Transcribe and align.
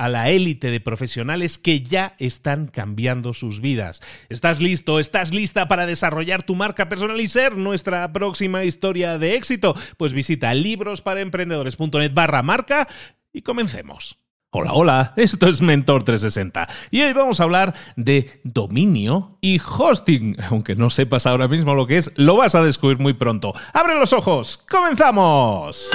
a 0.00 0.08
la 0.08 0.30
élite 0.30 0.70
de 0.70 0.80
profesionales 0.80 1.58
que 1.58 1.82
ya 1.82 2.14
están 2.18 2.68
cambiando 2.68 3.34
sus 3.34 3.60
vidas. 3.60 4.00
¿Estás 4.30 4.62
listo? 4.62 4.98
¿Estás 4.98 5.34
lista 5.34 5.68
para 5.68 5.84
desarrollar 5.84 6.42
tu 6.42 6.54
marca 6.54 6.88
personal 6.88 7.20
y 7.20 7.28
ser 7.28 7.58
nuestra 7.58 8.10
próxima 8.10 8.64
historia 8.64 9.18
de 9.18 9.34
éxito? 9.34 9.76
Pues 9.98 10.14
visita 10.14 10.54
librosparaemprendedores.net 10.54 12.14
barra 12.14 12.42
marca 12.42 12.88
y 13.30 13.42
comencemos. 13.42 14.16
Hola, 14.52 14.72
hola, 14.72 15.12
esto 15.16 15.48
es 15.48 15.60
Mentor 15.60 16.02
360 16.02 16.66
y 16.90 17.02
hoy 17.02 17.12
vamos 17.12 17.38
a 17.38 17.44
hablar 17.44 17.74
de 17.96 18.40
dominio 18.42 19.36
y 19.42 19.60
hosting. 19.60 20.34
Aunque 20.48 20.76
no 20.76 20.88
sepas 20.88 21.26
ahora 21.26 21.46
mismo 21.46 21.74
lo 21.74 21.86
que 21.86 21.98
es, 21.98 22.10
lo 22.16 22.36
vas 22.36 22.54
a 22.54 22.62
descubrir 22.62 22.98
muy 22.98 23.12
pronto. 23.12 23.52
¡Abre 23.74 23.96
los 23.96 24.14
ojos! 24.14 24.64
¡Comenzamos! 24.66 25.90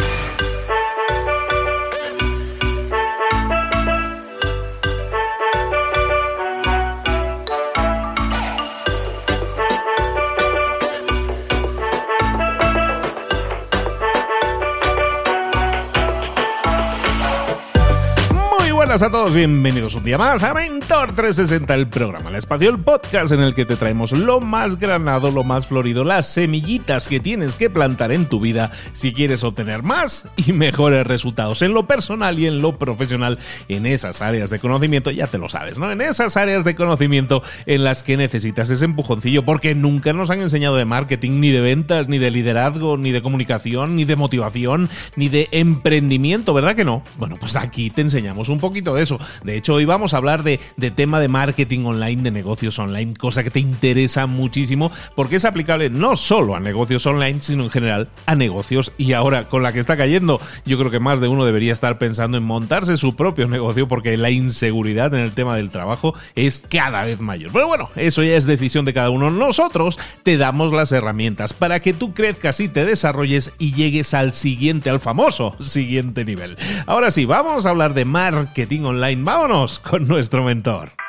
A 19.01 19.11
todos, 19.11 19.33
bienvenidos 19.33 19.93
un 19.95 20.05
día 20.05 20.17
más 20.17 20.41
a 20.41 20.53
Mentor 20.53 21.07
360, 21.07 21.73
el 21.73 21.89
programa, 21.89 22.29
el 22.29 22.37
espacio, 22.37 22.69
el 22.69 22.79
podcast 22.79 23.33
en 23.33 23.41
el 23.41 23.53
que 23.53 23.65
te 23.65 23.75
traemos 23.75 24.13
lo 24.13 24.39
más 24.39 24.79
granado, 24.79 25.31
lo 25.31 25.43
más 25.43 25.67
florido, 25.67 26.05
las 26.05 26.27
semillitas 26.27 27.09
que 27.09 27.19
tienes 27.19 27.57
que 27.57 27.69
plantar 27.69 28.13
en 28.13 28.27
tu 28.27 28.39
vida 28.39 28.71
si 28.93 29.11
quieres 29.11 29.43
obtener 29.43 29.83
más 29.83 30.29
y 30.37 30.53
mejores 30.53 31.05
resultados 31.05 31.61
en 31.61 31.73
lo 31.73 31.87
personal 31.87 32.39
y 32.39 32.47
en 32.47 32.61
lo 32.61 32.77
profesional, 32.77 33.37
en 33.67 33.85
esas 33.85 34.21
áreas 34.21 34.49
de 34.49 34.59
conocimiento, 34.59 35.11
ya 35.11 35.27
te 35.27 35.39
lo 35.39 35.49
sabes, 35.49 35.77
¿no? 35.77 35.91
En 35.91 35.99
esas 35.99 36.37
áreas 36.37 36.63
de 36.63 36.75
conocimiento 36.75 37.43
en 37.65 37.83
las 37.83 38.01
que 38.01 38.15
necesitas 38.15 38.69
ese 38.69 38.85
empujoncillo, 38.85 39.43
porque 39.43 39.75
nunca 39.75 40.13
nos 40.13 40.29
han 40.29 40.39
enseñado 40.39 40.77
de 40.77 40.85
marketing, 40.85 41.41
ni 41.41 41.51
de 41.51 41.59
ventas, 41.59 42.07
ni 42.07 42.17
de 42.17 42.31
liderazgo, 42.31 42.95
ni 42.95 43.11
de 43.11 43.21
comunicación, 43.21 43.97
ni 43.97 44.05
de 44.05 44.15
motivación, 44.15 44.89
ni 45.17 45.27
de 45.27 45.49
emprendimiento, 45.51 46.53
¿verdad 46.53 46.77
que 46.77 46.85
no? 46.85 47.03
Bueno, 47.17 47.35
pues 47.37 47.57
aquí 47.57 47.89
te 47.89 47.99
enseñamos 47.99 48.47
un 48.47 48.61
poquito 48.61 48.84
de 48.93 49.03
eso. 49.03 49.19
De 49.43 49.57
hecho, 49.57 49.75
hoy 49.75 49.85
vamos 49.85 50.13
a 50.13 50.17
hablar 50.17 50.43
de, 50.43 50.59
de 50.77 50.91
tema 50.91 51.19
de 51.19 51.27
marketing 51.27 51.85
online, 51.85 52.23
de 52.23 52.31
negocios 52.31 52.77
online, 52.79 53.13
cosa 53.15 53.43
que 53.43 53.51
te 53.51 53.59
interesa 53.59 54.27
muchísimo 54.27 54.91
porque 55.15 55.37
es 55.37 55.45
aplicable 55.45 55.89
no 55.89 56.15
solo 56.15 56.55
a 56.55 56.59
negocios 56.59 57.05
online, 57.05 57.41
sino 57.41 57.63
en 57.63 57.69
general 57.69 58.09
a 58.25 58.35
negocios. 58.35 58.91
Y 58.97 59.13
ahora, 59.13 59.45
con 59.45 59.63
la 59.63 59.73
que 59.73 59.79
está 59.79 59.97
cayendo, 59.97 60.39
yo 60.65 60.77
creo 60.77 60.91
que 60.91 60.99
más 60.99 61.19
de 61.19 61.27
uno 61.27 61.45
debería 61.45 61.73
estar 61.73 61.97
pensando 61.97 62.37
en 62.37 62.43
montarse 62.43 62.97
su 62.97 63.15
propio 63.15 63.47
negocio 63.47 63.87
porque 63.87 64.17
la 64.17 64.29
inseguridad 64.29 65.13
en 65.13 65.21
el 65.21 65.33
tema 65.33 65.55
del 65.55 65.69
trabajo 65.69 66.13
es 66.35 66.63
cada 66.69 67.03
vez 67.03 67.19
mayor. 67.19 67.51
Pero 67.51 67.67
bueno, 67.67 67.89
eso 67.95 68.23
ya 68.23 68.35
es 68.35 68.45
decisión 68.45 68.85
de 68.85 68.93
cada 68.93 69.09
uno. 69.09 69.31
Nosotros 69.31 69.99
te 70.23 70.37
damos 70.37 70.71
las 70.71 70.91
herramientas 70.91 71.53
para 71.53 71.79
que 71.79 71.93
tú 71.93 72.13
crezcas 72.13 72.59
y 72.59 72.67
te 72.67 72.85
desarrolles 72.85 73.51
y 73.59 73.73
llegues 73.73 74.13
al 74.13 74.33
siguiente, 74.33 74.89
al 74.89 74.99
famoso 74.99 75.55
siguiente 75.59 76.25
nivel. 76.25 76.57
Ahora 76.85 77.11
sí, 77.11 77.25
vamos 77.25 77.65
a 77.65 77.69
hablar 77.69 77.93
de 77.93 78.05
marketing 78.05 78.74
online. 78.83 79.23
Vámonos 79.23 79.79
con 79.79 80.07
nuestro 80.07 80.43
mentor. 80.43 81.04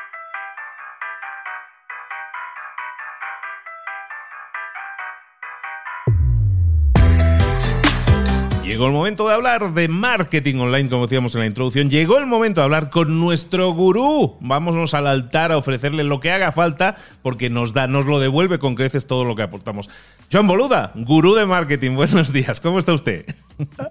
Llegó 8.77 8.89
el 8.89 8.93
momento 8.93 9.27
de 9.27 9.33
hablar 9.33 9.73
de 9.73 9.89
marketing 9.89 10.57
online, 10.57 10.91
como 10.91 11.07
decíamos 11.07 11.35
en 11.35 11.41
la 11.41 11.47
introducción. 11.47 11.89
Llegó 11.89 12.19
el 12.19 12.27
momento 12.27 12.61
de 12.61 12.67
hablar 12.67 12.91
con 12.91 13.19
nuestro 13.19 13.71
gurú. 13.71 14.37
Vámonos 14.41 14.93
al 14.93 15.07
altar 15.07 15.51
a 15.51 15.57
ofrecerle 15.57 16.05
lo 16.05 16.21
que 16.21 16.31
haga 16.31 16.53
falta, 16.53 16.95
porque 17.23 17.49
nos 17.49 17.73
da, 17.73 17.87
nos 17.87 18.05
lo 18.05 18.21
devuelve 18.21 18.59
con 18.59 18.75
creces 18.75 19.07
todo 19.07 19.25
lo 19.25 19.35
que 19.35 19.41
aportamos. 19.41 19.89
Joan 20.31 20.47
Boluda, 20.47 20.93
gurú 20.95 21.35
de 21.35 21.47
marketing. 21.47 21.93
Buenos 21.95 22.35
días. 22.35 22.61
¿Cómo 22.61 22.79
está 22.79 22.93
usted? 22.93 23.25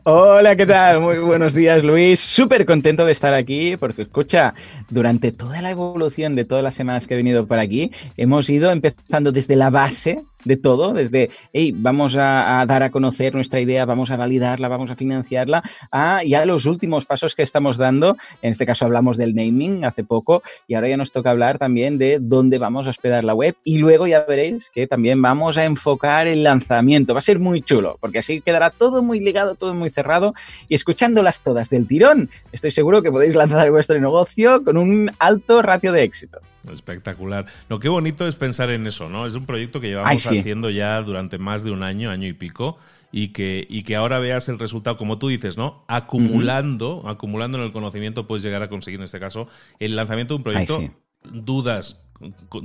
Hola, 0.04 0.56
¿qué 0.56 0.68
tal? 0.68 1.02
Muy 1.02 1.18
buenos 1.18 1.56
días, 1.56 1.84
Luis. 1.84 2.20
Súper 2.20 2.64
contento 2.68 3.06
de 3.06 3.12
estar 3.12 3.34
aquí, 3.34 3.78
porque 3.78 4.04
escucha, 4.04 4.54
durante 4.90 5.32
toda 5.32 5.62
la 5.62 5.72
evolución 5.72 6.36
de 6.36 6.46
todas 6.46 6.64
las 6.64 6.76
semanas 6.76 7.08
que 7.08 7.14
he 7.14 7.18
venido 7.18 7.48
por 7.48 7.60
aquí, 7.60 7.92
hemos 8.18 8.50
ido 8.50 8.72
empezando 8.72 9.32
desde 9.32 9.56
la 9.56 9.70
base 9.70 10.26
de 10.46 10.58
todo, 10.58 10.94
desde, 10.94 11.32
hey, 11.52 11.74
vamos 11.76 12.16
a, 12.16 12.64
dar 12.68 12.84
a 12.84 12.92
conocer 12.92 13.34
nuestra 13.34 13.60
idea, 13.60 13.84
vamos 13.86 14.12
a 14.12 14.16
validarla, 14.16 14.68
vamos 14.68 14.92
a 14.92 14.96
financiarla, 14.96 15.64
a 15.92 16.24
ya 16.24 16.46
los 16.46 16.66
últimos 16.66 17.06
pasos 17.06 17.36
que 17.36 17.42
estamos 17.42 17.78
dando. 17.78 18.16
En 18.42 18.52
este 18.52 18.66
caso 18.66 18.86
hablamos 18.86 19.18
del 19.18 19.36
naming 19.36 19.84
hace 19.84 20.04
poco 20.04 20.44
y 20.68 20.76
ahora 20.76 20.90
ya 20.90 20.98
nos 20.98 21.12
toca 21.12 21.32
hablar 21.32 21.58
también 21.58 21.98
de 21.98 22.20
dónde 22.22 22.60
vamos 22.60 22.88
a 22.88 22.92
hospedar 22.92 23.24
la 23.24 23.34
web 23.34 23.56
y 23.64 23.80
luego 23.80 24.08
ya 24.08 24.24
veréis 24.24 24.70
que 24.70 24.88
también 24.88 25.22
vamos 25.22 25.58
a 25.58 25.66
enfocar 25.66 26.28
el 26.28 26.44
lanzamiento. 26.44 27.14
Va 27.14 27.20
a 27.20 27.24
ser 27.24 27.40
muy 27.40 27.62
chulo 27.62 27.98
porque 28.00 28.20
así 28.20 28.42
quedará 28.42 28.70
todo 28.70 29.02
muy 29.02 29.20
ligado, 29.20 29.56
todo 29.56 29.74
muy 29.74 29.90
cerrado 29.90 30.36
y 30.70 30.76
escuchándolas 30.76 31.42
todas 31.42 31.70
del 31.70 31.88
tirón, 31.88 32.30
estoy 32.52 32.72
seguro 32.72 33.02
que 33.02 33.12
podéis 33.12 33.36
lanzar 33.36 33.70
vuestro 33.72 34.00
negocio 34.00 34.64
con 34.64 34.75
un 34.78 35.12
alto 35.20 35.62
ratio 35.62 35.92
de 35.92 36.04
éxito. 36.04 36.40
Espectacular. 36.72 37.46
Lo 37.70 37.80
que 37.80 37.90
bonito 37.90 38.28
es 38.28 38.36
pensar 38.36 38.70
en 38.70 38.88
eso, 38.88 39.08
¿no? 39.10 39.26
Es 39.26 39.36
un 39.36 39.46
proyecto 39.46 39.80
que 39.80 39.88
llevamos 39.88 40.26
haciendo 40.26 40.70
ya 40.70 41.02
durante 41.02 41.38
más 41.38 41.64
de 41.64 41.72
un 41.72 41.84
año, 41.84 42.10
año 42.10 42.28
y 42.28 42.34
pico, 42.34 42.78
y 43.12 43.30
que, 43.30 43.66
y 43.70 43.84
que 43.84 43.96
ahora 43.96 44.20
veas 44.20 44.50
el 44.50 44.60
resultado, 44.60 44.98
como 44.98 45.18
tú 45.18 45.28
dices, 45.28 45.58
¿no? 45.58 45.86
Acumulando, 45.88 47.04
acumulando 47.08 47.58
en 47.58 47.66
el 47.66 47.72
conocimiento, 47.72 48.28
puedes 48.28 48.44
llegar 48.44 48.64
a 48.64 48.70
conseguir, 48.70 49.00
en 49.00 49.06
este 49.06 49.20
caso, 49.20 49.48
el 49.80 49.96
lanzamiento 49.96 50.34
de 50.34 50.38
un 50.38 50.44
proyecto. 50.44 50.82
dudas, 51.24 52.05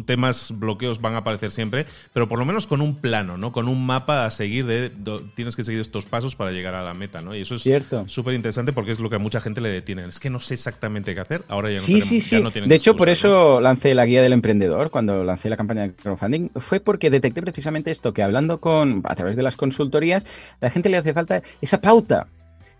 temas, 0.06 0.52
bloqueos 0.58 1.00
van 1.00 1.14
a 1.14 1.19
aparecer 1.19 1.50
siempre, 1.50 1.87
pero 2.12 2.29
por 2.29 2.38
lo 2.38 2.44
menos 2.44 2.67
con 2.67 2.81
un 2.81 2.97
plano, 2.97 3.37
¿no? 3.37 3.52
Con 3.52 3.69
un 3.69 3.85
mapa 3.85 4.25
a 4.25 4.31
seguir 4.31 4.67
de 4.67 4.91
tienes 5.35 5.56
que 5.56 5.64
seguir 5.64 5.81
estos 5.81 6.06
pasos 6.06 6.37
para 6.37 6.52
llegar 6.52 6.75
a 6.75 6.82
la 6.82 6.94
meta, 6.94 7.20
¿no? 7.20 7.35
Y 7.35 7.41
eso 7.41 7.56
es 7.56 7.64
súper 8.06 8.35
interesante 8.35 8.73
porque 8.73 8.93
es 8.93 9.00
lo 9.00 9.11
que 9.11 9.17
a 9.17 9.19
mucha 9.19 9.41
gente 9.41 9.61
le 9.61 9.70
detiene. 9.70 10.06
Es 10.06 10.20
que 10.20 10.31
no 10.31 10.41
sé 10.41 10.55
exactamente 10.55 11.14
qué 11.14 11.20
hacer, 11.20 11.44
ahora 11.49 11.70
ya 11.70 11.76
no, 11.76 11.82
sí, 11.82 12.00
sí, 12.00 12.20
sí. 12.20 12.43
De 12.67 12.75
hecho, 12.75 12.97
por 12.97 13.08
eso 13.08 13.61
lancé 13.61 13.94
la 13.94 14.06
guía 14.06 14.23
del 14.23 14.32
emprendedor 14.32 14.91
cuando 14.91 15.25
lancé 15.25 15.50
la 15.50 15.56
campaña 15.56 15.82
de 15.82 15.94
crowdfunding, 15.94 16.50
fue 16.56 16.81
porque 16.81 17.11
detecté 17.11 17.43
precisamente 17.43 17.91
esto, 17.91 18.12
que 18.12 18.23
hablando 18.23 18.61
con, 18.61 19.03
a 19.05 19.14
través 19.14 19.37
de 19.37 19.43
las 19.43 19.56
consultorías, 19.56 20.25
a 20.61 20.67
la 20.67 20.70
gente 20.70 20.88
le 20.88 20.96
hace 20.96 21.12
falta 21.12 21.43
esa 21.61 21.81
pauta, 21.81 22.29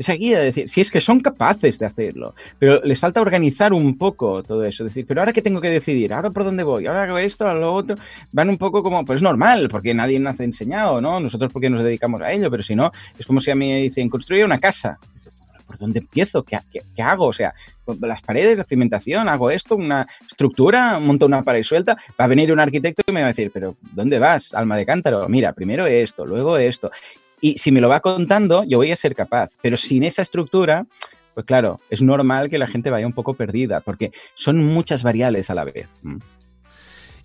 esa 0.01 0.15
guía 0.15 0.39
de 0.39 0.47
decir, 0.47 0.69
si 0.71 0.81
es 0.81 0.91
que 0.91 0.99
son 0.99 1.21
capaces 1.21 1.79
de 1.79 1.85
hacerlo, 1.85 2.35
pero 2.59 2.81
les 2.83 2.99
falta 2.99 3.21
organizar 3.21 3.75
un 3.75 3.99
poco 3.99 4.43
todo 4.43 4.65
eso, 4.65 4.83
decir, 4.83 5.05
pero 5.07 5.21
ahora 5.21 5.35
qué 5.35 5.43
tengo 5.43 5.61
que 5.61 5.69
decidir, 5.69 6.15
ahora 6.15 6.31
por 6.31 6.45
dónde 6.45 6.63
voy, 6.63 6.87
ahora 6.87 7.03
hago 7.03 7.19
esto, 7.19 7.47
ahora 7.47 7.61
lo 7.61 7.75
otro, 7.75 7.97
van 8.33 8.49
un 8.49 8.57
poco 8.57 8.83
como, 8.83 9.05
pues 9.05 9.21
normal, 9.21 9.69
porque 9.71 9.93
nadie 9.93 10.19
nos 10.19 10.41
ha 10.41 10.45
enseñado, 10.45 11.03
¿no? 11.03 11.21
Nosotros 11.21 11.53
porque 11.53 11.69
nos 11.69 11.85
dedicamos 11.85 12.23
a 12.23 12.33
ello, 12.33 12.51
pero 12.51 12.63
si 12.63 12.75
no, 12.75 12.91
es 13.19 13.27
como 13.27 13.41
si 13.41 13.51
a 13.51 13.55
mí 13.55 13.69
me 13.69 13.83
dicen, 13.83 14.09
construye 14.09 14.43
una 14.43 14.59
casa. 14.59 14.99
¿Por 15.67 15.79
dónde 15.79 16.01
empiezo? 16.01 16.43
¿Qué, 16.43 16.59
qué, 16.73 17.03
hago? 17.03 17.27
O 17.27 17.33
sea, 17.33 17.55
las 18.01 18.23
paredes, 18.23 18.59
la 18.59 18.65
cimentación, 18.65 19.29
hago 19.29 19.53
esto, 19.53 19.77
una 19.77 20.09
estructura, 20.29 20.99
monto 20.99 21.27
una 21.27 21.43
pared 21.43 21.63
suelta, 21.63 21.97
va 22.19 22.25
a 22.25 22.27
venir 22.27 22.51
un 22.53 22.59
arquitecto 22.59 23.03
y 23.07 23.13
me 23.13 23.21
va 23.21 23.27
a 23.27 23.29
decir, 23.29 23.53
pero 23.53 23.77
¿dónde 23.93 24.19
vas, 24.19 24.53
alma 24.53 24.77
de 24.77 24.87
cántaro? 24.87 25.29
Mira, 25.29 25.53
primero 25.53 25.87
esto, 25.87 26.27
luego 26.27 26.57
esto. 26.57 26.91
Y 27.41 27.59
si 27.59 27.73
me 27.73 27.81
lo 27.81 27.89
va 27.89 28.01
contando, 28.01 28.65
yo 28.65 28.79
voy 28.79 28.91
a 28.91 28.97
ser 28.97 29.15
capaz. 29.15 29.51
Pero 29.63 29.77
sin 29.77 30.05
esa 30.05 30.23
estructura, 30.23 30.87
pues 31.35 31.47
claro, 31.47 31.81
es 31.91 32.03
normal 32.03 32.51
que 32.51 32.59
la 32.59 32.67
gente 32.67 32.91
vaya 32.91 33.07
un 33.07 33.13
poco 33.13 33.35
perdida, 33.35 33.81
porque 33.81 34.13
son 34.35 34.65
muchas 34.65 35.03
variables 35.03 35.51
a 35.51 35.55
la 35.55 35.65
vez. 35.65 35.89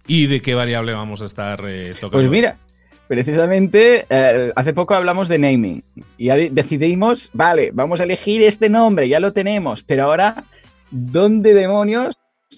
¿Y 0.08 0.28
de 0.28 0.42
qué 0.42 0.54
variable 0.54 0.94
vamos 0.94 1.22
a 1.22 1.26
estar 1.26 1.62
eh, 1.66 1.90
tocando? 1.94 2.12
Pues 2.12 2.30
mira, 2.30 2.58
precisamente 3.08 4.06
eh, 4.10 4.52
hace 4.56 4.74
poco 4.74 4.94
hablamos 4.94 5.28
de 5.28 5.40
naming 5.40 5.84
y 6.18 6.28
decidimos, 6.50 7.30
vale, 7.34 7.72
vamos 7.74 8.00
a 8.00 8.04
elegir 8.04 8.44
este 8.44 8.70
nombre, 8.70 9.10
ya 9.10 9.20
lo 9.20 9.34
tenemos, 9.34 9.84
pero 9.84 10.04
ahora, 10.04 10.44
¿dónde 10.92 11.54
demonios 11.54 12.18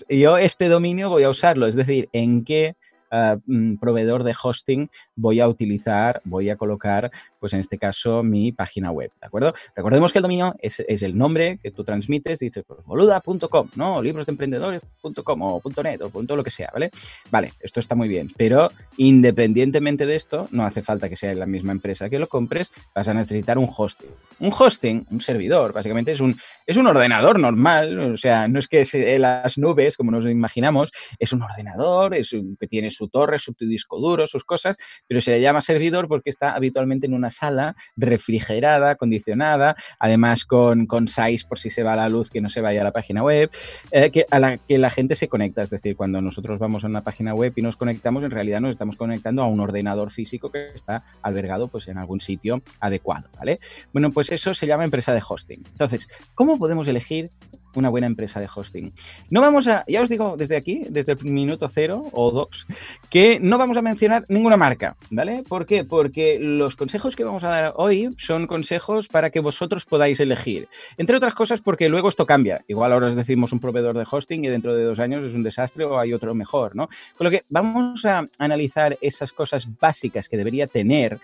yo 0.10 0.38
este 0.38 0.68
dominio 0.68 1.10
voy 1.10 1.24
a 1.24 1.30
usarlo? 1.30 1.68
Es 1.68 1.76
decir, 1.76 2.10
¿en 2.12 2.44
qué 2.44 2.76
eh, 3.10 3.38
mm, 3.46 3.78
proveedor 3.78 4.24
de 4.24 4.36
hosting 4.42 4.90
voy 5.16 5.40
a 5.40 5.48
utilizar, 5.48 6.22
voy 6.26 6.50
a 6.50 6.58
colocar, 6.58 7.10
pues 7.40 7.54
en 7.54 7.60
este 7.60 7.78
caso, 7.78 8.24
mi 8.24 8.52
página 8.52 8.92
web, 8.92 9.12
¿de 9.20 9.28
acuerdo? 9.28 9.54
Recordemos 9.76 10.12
que 10.12 10.20
el 10.20 10.24
dominio 10.24 10.56
es, 10.60 10.80
el 10.80 11.18
nombre 11.18 11.60
que 11.62 11.72
tú 11.72 11.84
transmites, 11.84 12.40
dices, 12.40 12.64
pues, 12.66 12.84
boluda.com, 12.86 13.70
¿no? 13.76 14.02
librosdeemprendedores.com 14.02 15.42
o 15.42 15.62
.net 15.84 16.02
o 16.02 16.10
punto 16.10 16.36
lo 16.36 16.44
que 16.44 16.50
sea, 16.50 16.70
¿vale? 16.74 16.92
Vale, 17.30 17.54
esto 17.60 17.80
está 17.80 17.96
muy 17.96 18.08
bien, 18.08 18.30
pero 18.36 18.72
independientemente 18.98 20.06
de 20.06 20.16
esto, 20.16 20.48
no 20.52 20.66
hace 20.66 20.82
falta 20.82 21.10
que 21.10 21.16
sea 21.16 21.34
la 21.36 21.46
misma 21.46 21.72
empresa 21.72 22.10
que 22.10 22.20
lo 22.20 22.28
compres, 22.28 22.72
vas 22.96 23.08
a 23.08 23.14
necesitar 23.14 23.58
un 23.58 23.70
hosting. 23.76 24.10
Un 24.40 24.54
hosting, 24.58 25.08
un 25.10 25.22
servidor, 25.22 25.74
básicamente 25.74 26.12
es 26.12 26.22
un, 26.22 26.40
es 26.66 26.78
un 26.78 26.88
ordenador 26.88 27.40
normal, 27.40 27.98
o 28.14 28.18
sea, 28.18 28.48
no 28.48 28.60
es 28.60 28.68
que 28.68 28.86
sea 28.86 29.18
las 29.20 29.58
nubes, 29.58 29.98
como 29.98 30.12
nos 30.12 30.26
imaginamos, 30.26 30.92
es 31.20 31.34
un 31.34 31.42
ordenador, 31.42 32.16
es 32.16 32.36
que 32.60 32.68
tiene 32.68 32.92
su 32.92 33.08
torre, 33.10 33.40
su 33.40 33.56
disco 33.60 34.00
duro, 34.00 34.28
sus 34.28 34.44
cosas, 34.44 34.76
pero 35.08 35.22
se 35.22 35.32
le 35.32 35.42
llama 35.42 35.62
servidor 35.62 36.08
porque 36.08 36.30
está 36.30 36.54
habitualmente 36.54 37.06
en 37.08 37.14
una 37.14 37.30
sala 37.38 37.76
refrigerada, 37.96 38.92
acondicionada, 38.92 39.76
además 40.00 40.46
con, 40.46 40.86
con 40.86 41.08
size 41.08 41.46
por 41.48 41.60
si 41.60 41.70
se 41.70 41.84
va 41.84 41.96
la 41.96 42.10
luz 42.10 42.30
que 42.30 42.42
no 42.42 42.50
se 42.50 42.62
vaya 42.62 42.82
a 42.82 42.84
la 42.84 42.92
página 42.92 43.24
web, 43.24 43.50
eh, 43.92 44.12
que, 44.12 44.26
a 44.30 44.40
la 44.40 44.58
que 44.58 44.78
la 44.78 44.90
gente 44.90 45.16
se 45.16 45.28
conecta. 45.28 45.64
Es 45.64 45.70
decir, 45.70 45.96
cuando 45.96 46.22
nosotros 46.22 46.60
vamos 46.60 46.84
a 46.84 46.88
una 46.88 47.02
página 47.02 47.34
web 47.34 47.54
y 47.56 47.62
nos 47.62 47.78
conectamos, 47.78 48.24
en 48.24 48.32
realidad 48.32 48.62
nos 48.62 48.72
estamos 48.72 48.96
conectando 48.96 49.44
a 49.44 49.48
un 49.48 49.60
ordenador 49.60 50.12
físico 50.12 50.52
que 50.52 50.72
está 50.74 51.04
albergado 51.22 51.68
pues, 51.68 51.88
en 51.88 51.98
algún 51.98 52.20
sitio 52.20 52.62
adecuado. 52.80 53.30
¿vale? 53.38 53.60
Bueno, 53.94 54.12
pues 54.12 54.32
eso 54.32 54.54
se 54.54 54.68
llama 54.68 54.84
empresa 54.84 55.14
de 55.14 55.22
hosting. 55.28 55.64
Entonces, 55.72 56.08
¿cómo 56.34 56.58
podemos 56.58 56.88
elegir 56.88 57.30
una 57.78 57.90
buena 57.90 58.08
empresa 58.08 58.40
de 58.40 58.50
hosting. 58.54 58.92
No 59.30 59.42
vamos 59.42 59.68
a, 59.68 59.84
ya 59.88 60.02
os 60.02 60.10
digo 60.10 60.36
desde 60.36 60.56
aquí, 60.56 60.84
desde 60.90 61.14
el 61.14 61.24
minuto 61.26 61.70
cero 61.70 62.06
o 62.12 62.32
dos, 62.32 62.66
que 63.10 63.40
no 63.40 63.58
vamos 63.58 63.78
a 63.78 63.82
mencionar 63.82 64.26
ninguna 64.30 64.58
marca, 64.58 64.98
¿vale? 65.12 65.44
¿Por 65.48 65.66
qué? 65.66 65.84
Porque 65.84 66.40
los 66.40 66.76
consejos 66.76 67.16
que 67.16 67.24
vamos 67.24 67.44
a 67.44 67.50
dar 67.50 67.74
hoy 67.76 68.10
son 68.18 68.48
consejos 68.48 69.08
para 69.08 69.30
que 69.30 69.40
vosotros 69.40 69.86
podáis 69.86 70.20
elegir. 70.20 70.68
Entre 70.98 71.16
otras 71.16 71.36
cosas 71.36 71.62
porque 71.62 71.88
luego 71.88 72.10
esto 72.10 72.26
cambia. 72.26 72.64
Igual 72.68 72.94
ahora 72.94 73.08
os 73.08 73.16
decimos 73.16 73.54
un 73.54 73.60
proveedor 73.60 73.98
de 73.98 74.06
hosting 74.10 74.44
y 74.46 74.48
dentro 74.48 74.76
de 74.76 74.84
dos 74.84 75.00
años 75.00 75.24
es 75.24 75.36
un 75.36 75.44
desastre 75.44 75.86
o 75.86 76.00
hay 76.00 76.14
otro 76.14 76.34
mejor, 76.34 76.76
¿no? 76.76 76.90
Con 77.16 77.26
lo 77.26 77.32
que 77.32 77.44
vamos 77.50 78.06
a 78.06 78.26
analizar 78.40 78.98
esas 79.02 79.32
cosas 79.34 79.68
básicas 79.80 80.28
que 80.28 80.38
debería 80.38 80.66
tener 80.66 81.20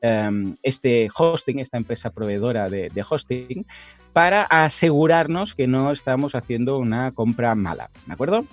em, 0.00 0.54
este 0.62 1.08
hosting, 1.14 1.58
esta 1.58 1.76
empresa 1.76 2.10
proveedora 2.10 2.68
de 2.70 3.04
hosting, 3.08 3.66
para 4.12 4.42
asegurarnos 4.42 5.54
que 5.54 5.66
no 5.66 5.89
estamos 5.92 6.34
haciendo 6.34 6.78
una 6.78 7.12
compra 7.12 7.54
mala, 7.54 7.90
¿de 8.06 8.12
acuerdo? 8.12 8.46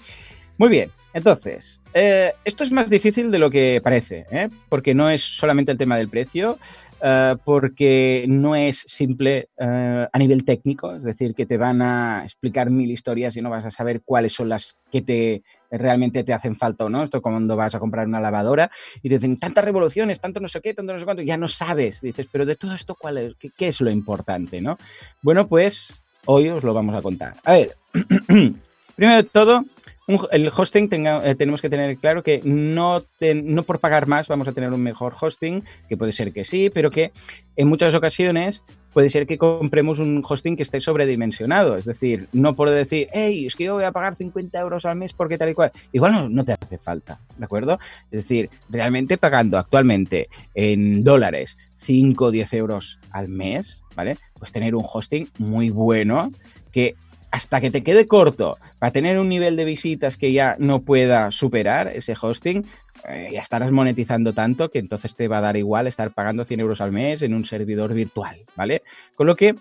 Muy 0.57 0.69
bien, 0.69 0.91
entonces, 1.13 1.81
eh, 1.93 2.33
esto 2.45 2.63
es 2.63 2.71
más 2.71 2.89
difícil 2.91 3.31
de 3.31 3.39
lo 3.39 3.49
que 3.49 3.81
parece, 3.83 4.27
¿eh? 4.29 4.47
porque 4.69 4.93
no 4.93 5.09
es 5.09 5.23
solamente 5.23 5.71
el 5.71 5.77
tema 5.77 5.97
del 5.97 6.09
precio, 6.09 6.59
eh, 7.01 7.35
porque 7.43 8.25
no 8.27 8.55
es 8.55 8.83
simple 8.85 9.49
a 9.57 10.19
nivel 10.19 10.45
técnico, 10.45 10.93
es 10.93 11.03
decir, 11.03 11.33
que 11.33 11.47
te 11.47 11.57
van 11.57 11.81
a 11.81 12.21
explicar 12.23 12.69
mil 12.69 12.91
historias 12.91 13.35
y 13.35 13.41
no 13.41 13.49
vas 13.49 13.65
a 13.65 13.71
saber 13.71 14.01
cuáles 14.03 14.33
son 14.33 14.49
las 14.49 14.77
que 14.91 15.01
te 15.01 15.43
realmente 15.71 16.23
te 16.23 16.33
hacen 16.33 16.55
falta 16.55 16.85
o 16.85 16.89
no. 16.89 17.03
Esto 17.03 17.21
cuando 17.21 17.55
vas 17.55 17.73
a 17.73 17.79
comprar 17.79 18.07
una 18.07 18.19
lavadora 18.19 18.69
y 19.01 19.09
te 19.09 19.15
dicen 19.15 19.37
tantas 19.37 19.65
revoluciones, 19.65 20.21
tanto 20.21 20.39
no 20.39 20.47
sé 20.47 20.61
qué, 20.61 20.73
tanto 20.73 20.93
no 20.93 20.99
sé 20.99 21.05
cuánto, 21.05 21.23
ya 21.23 21.37
no 21.37 21.47
sabes. 21.47 22.01
Dices, 22.01 22.27
pero 22.31 22.45
de 22.45 22.55
todo 22.55 22.73
esto, 22.73 22.95
¿cuál 22.95 23.17
es? 23.17 23.33
¿Qué, 23.35 23.67
es 23.67 23.81
lo 23.81 23.89
importante? 23.89 24.61
¿no? 24.61 24.77
Bueno, 25.23 25.47
pues 25.47 25.93
hoy 26.27 26.49
os 26.49 26.63
lo 26.63 26.73
vamos 26.73 26.95
a 26.95 27.01
contar. 27.01 27.35
A 27.43 27.53
ver, 27.53 27.75
primero 28.95 29.15
de 29.15 29.23
todo, 29.23 29.65
el 30.07 30.51
hosting 30.55 30.89
eh, 30.91 31.35
tenemos 31.37 31.61
que 31.61 31.69
tener 31.69 31.97
claro 31.97 32.23
que 32.23 32.41
no, 32.43 33.03
no 33.19 33.63
por 33.63 33.79
pagar 33.79 34.07
más 34.07 34.27
vamos 34.27 34.47
a 34.47 34.53
tener 34.53 34.71
un 34.71 34.81
mejor 34.81 35.13
hosting, 35.19 35.63
que 35.89 35.97
puede 35.97 36.13
ser 36.13 36.31
que 36.31 36.45
sí, 36.45 36.69
pero 36.73 36.89
que 36.89 37.11
en 37.57 37.67
muchas 37.67 37.93
ocasiones 37.93 38.63
puede 38.93 39.09
ser 39.09 39.27
que 39.27 39.37
compremos 39.37 39.99
un 39.99 40.23
hosting 40.27 40.55
que 40.55 40.63
esté 40.63 40.79
sobredimensionado. 40.79 41.77
Es 41.77 41.85
decir, 41.85 42.29
no 42.31 42.55
por 42.55 42.69
decir, 42.69 43.09
hey, 43.11 43.45
es 43.45 43.55
que 43.55 43.65
yo 43.65 43.73
voy 43.73 43.83
a 43.83 43.91
pagar 43.91 44.15
50 44.15 44.59
euros 44.59 44.85
al 44.85 44.95
mes 44.95 45.13
porque 45.13 45.37
tal 45.37 45.49
y 45.49 45.53
cual. 45.53 45.71
Igual 45.91 46.13
no, 46.13 46.29
no 46.29 46.45
te 46.45 46.53
hace 46.53 46.77
falta, 46.77 47.19
¿de 47.37 47.45
acuerdo? 47.45 47.77
Es 48.09 48.21
decir, 48.21 48.49
realmente 48.69 49.17
pagando 49.17 49.57
actualmente 49.57 50.29
en 50.55 51.03
dólares 51.03 51.57
5 51.77 52.25
o 52.25 52.31
10 52.31 52.53
euros 52.53 52.99
al 53.11 53.27
mes, 53.27 53.83
¿vale? 53.95 54.17
Pues 54.39 54.51
tener 54.51 54.73
un 54.73 54.85
hosting 54.89 55.29
muy 55.37 55.69
bueno 55.69 56.31
que 56.71 56.95
hasta 57.31 57.61
que 57.61 57.71
te 57.71 57.83
quede 57.83 58.07
corto 58.07 58.57
para 58.79 58.91
tener 58.91 59.19
un 59.19 59.29
nivel 59.29 59.55
de 59.55 59.65
visitas 59.65 60.17
que 60.17 60.31
ya 60.31 60.55
no 60.59 60.81
pueda 60.81 61.31
superar 61.31 61.89
ese 61.89 62.15
hosting, 62.19 62.65
eh, 63.07 63.29
ya 63.33 63.41
estarás 63.41 63.71
monetizando 63.71 64.33
tanto 64.33 64.69
que 64.69 64.79
entonces 64.79 65.15
te 65.15 65.27
va 65.27 65.37
a 65.39 65.41
dar 65.41 65.57
igual 65.57 65.87
estar 65.87 66.11
pagando 66.11 66.45
100 66.45 66.59
euros 66.59 66.81
al 66.81 66.91
mes 66.91 67.21
en 67.21 67.33
un 67.33 67.45
servidor 67.45 67.93
virtual, 67.93 68.41
¿vale? 68.55 68.81
Con 69.15 69.27
lo 69.27 69.35
que 69.35 69.55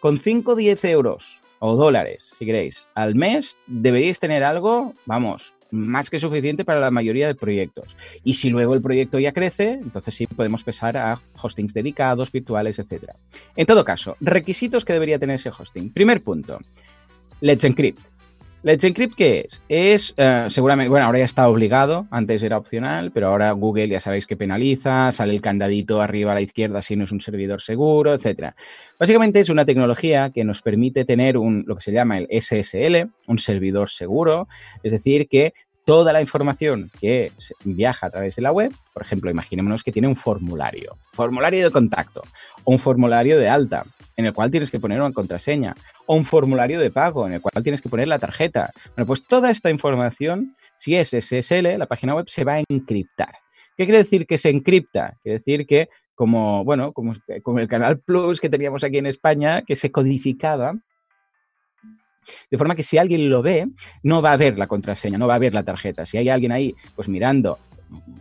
con 0.00 0.18
5 0.18 0.52
o 0.52 0.56
10 0.56 0.84
euros 0.84 1.38
o 1.60 1.76
dólares, 1.76 2.30
si 2.38 2.44
queréis, 2.44 2.86
al 2.94 3.14
mes, 3.14 3.56
deberíais 3.66 4.18
tener 4.18 4.44
algo, 4.44 4.92
vamos, 5.06 5.54
más 5.74 6.08
que 6.08 6.20
suficiente 6.20 6.64
para 6.64 6.80
la 6.80 6.90
mayoría 6.90 7.26
de 7.26 7.34
proyectos. 7.34 7.96
Y 8.22 8.34
si 8.34 8.50
luego 8.50 8.74
el 8.74 8.82
proyecto 8.82 9.18
ya 9.18 9.32
crece, 9.32 9.72
entonces 9.72 10.14
sí 10.14 10.26
podemos 10.26 10.62
pasar 10.62 10.96
a 10.96 11.20
hostings 11.40 11.74
dedicados, 11.74 12.30
virtuales, 12.30 12.78
etc. 12.78 13.12
En 13.56 13.66
todo 13.66 13.84
caso, 13.84 14.16
requisitos 14.20 14.84
que 14.84 14.92
debería 14.92 15.18
tener 15.18 15.36
ese 15.36 15.50
hosting. 15.50 15.92
Primer 15.92 16.20
punto, 16.20 16.60
Let's 17.40 17.64
Encrypt. 17.64 18.00
Let's 18.62 18.82
Encrypt, 18.82 19.14
¿qué 19.14 19.40
es? 19.40 19.60
Es, 19.68 20.14
eh, 20.16 20.46
seguramente, 20.48 20.88
bueno, 20.88 21.04
ahora 21.04 21.18
ya 21.18 21.26
está 21.26 21.46
obligado, 21.48 22.06
antes 22.10 22.42
era 22.42 22.56
opcional, 22.56 23.12
pero 23.12 23.28
ahora 23.28 23.52
Google 23.52 23.88
ya 23.88 24.00
sabéis 24.00 24.26
que 24.26 24.38
penaliza, 24.38 25.12
sale 25.12 25.34
el 25.34 25.42
candadito 25.42 26.00
arriba 26.00 26.32
a 26.32 26.36
la 26.36 26.40
izquierda 26.40 26.80
si 26.80 26.96
no 26.96 27.04
es 27.04 27.12
un 27.12 27.20
servidor 27.20 27.60
seguro, 27.60 28.14
etc. 28.14 28.54
Básicamente 28.98 29.40
es 29.40 29.50
una 29.50 29.66
tecnología 29.66 30.30
que 30.30 30.44
nos 30.44 30.62
permite 30.62 31.04
tener 31.04 31.36
un, 31.36 31.64
lo 31.66 31.76
que 31.76 31.82
se 31.82 31.92
llama 31.92 32.16
el 32.16 32.26
SSL, 32.30 33.10
un 33.26 33.38
servidor 33.38 33.90
seguro, 33.90 34.48
es 34.82 34.92
decir, 34.92 35.28
que 35.28 35.52
toda 35.84 36.14
la 36.14 36.22
información 36.22 36.90
que 36.98 37.32
viaja 37.64 38.06
a 38.06 38.10
través 38.10 38.36
de 38.36 38.42
la 38.42 38.52
web, 38.52 38.72
por 38.94 39.02
ejemplo, 39.02 39.30
imaginémonos 39.30 39.84
que 39.84 39.92
tiene 39.92 40.08
un 40.08 40.16
formulario, 40.16 40.96
formulario 41.12 41.64
de 41.64 41.70
contacto 41.70 42.22
o 42.64 42.72
un 42.72 42.78
formulario 42.78 43.38
de 43.38 43.48
alta, 43.48 43.84
en 44.16 44.24
el 44.24 44.32
cual 44.32 44.50
tienes 44.50 44.70
que 44.70 44.80
poner 44.80 45.00
una 45.00 45.12
contraseña, 45.12 45.74
o 46.06 46.16
un 46.16 46.24
formulario 46.24 46.80
de 46.80 46.90
pago, 46.90 47.26
en 47.26 47.34
el 47.34 47.40
cual 47.40 47.62
tienes 47.62 47.80
que 47.80 47.88
poner 47.88 48.08
la 48.08 48.18
tarjeta. 48.18 48.72
Bueno, 48.96 49.06
pues 49.06 49.24
toda 49.26 49.50
esta 49.50 49.70
información, 49.70 50.56
si 50.78 50.96
es 50.96 51.10
SSL, 51.10 51.78
la 51.78 51.86
página 51.86 52.14
web 52.14 52.28
se 52.28 52.44
va 52.44 52.54
a 52.54 52.62
encriptar. 52.68 53.34
¿Qué 53.76 53.84
quiere 53.84 53.98
decir 53.98 54.26
que 54.26 54.38
se 54.38 54.50
encripta? 54.50 55.16
Quiere 55.22 55.38
decir 55.38 55.66
que 55.66 55.88
como, 56.14 56.64
bueno, 56.64 56.92
como, 56.92 57.12
como 57.42 57.58
el 57.58 57.68
Canal 57.68 57.98
Plus 57.98 58.40
que 58.40 58.48
teníamos 58.48 58.84
aquí 58.84 58.98
en 58.98 59.06
España, 59.06 59.62
que 59.62 59.74
se 59.74 59.90
codificaba 59.90 60.74
De 62.50 62.56
forma 62.56 62.74
que 62.74 62.82
si 62.84 62.98
alguien 62.98 63.28
lo 63.28 63.42
ve, 63.42 63.66
no 64.02 64.22
va 64.22 64.32
a 64.32 64.36
ver 64.36 64.58
la 64.58 64.66
contraseña, 64.66 65.18
no 65.18 65.26
va 65.26 65.34
a 65.34 65.40
ver 65.40 65.54
la 65.54 65.64
tarjeta. 65.64 66.06
Si 66.06 66.16
hay 66.16 66.28
alguien 66.28 66.52
ahí, 66.52 66.74
pues 66.94 67.08
mirando 67.08 67.58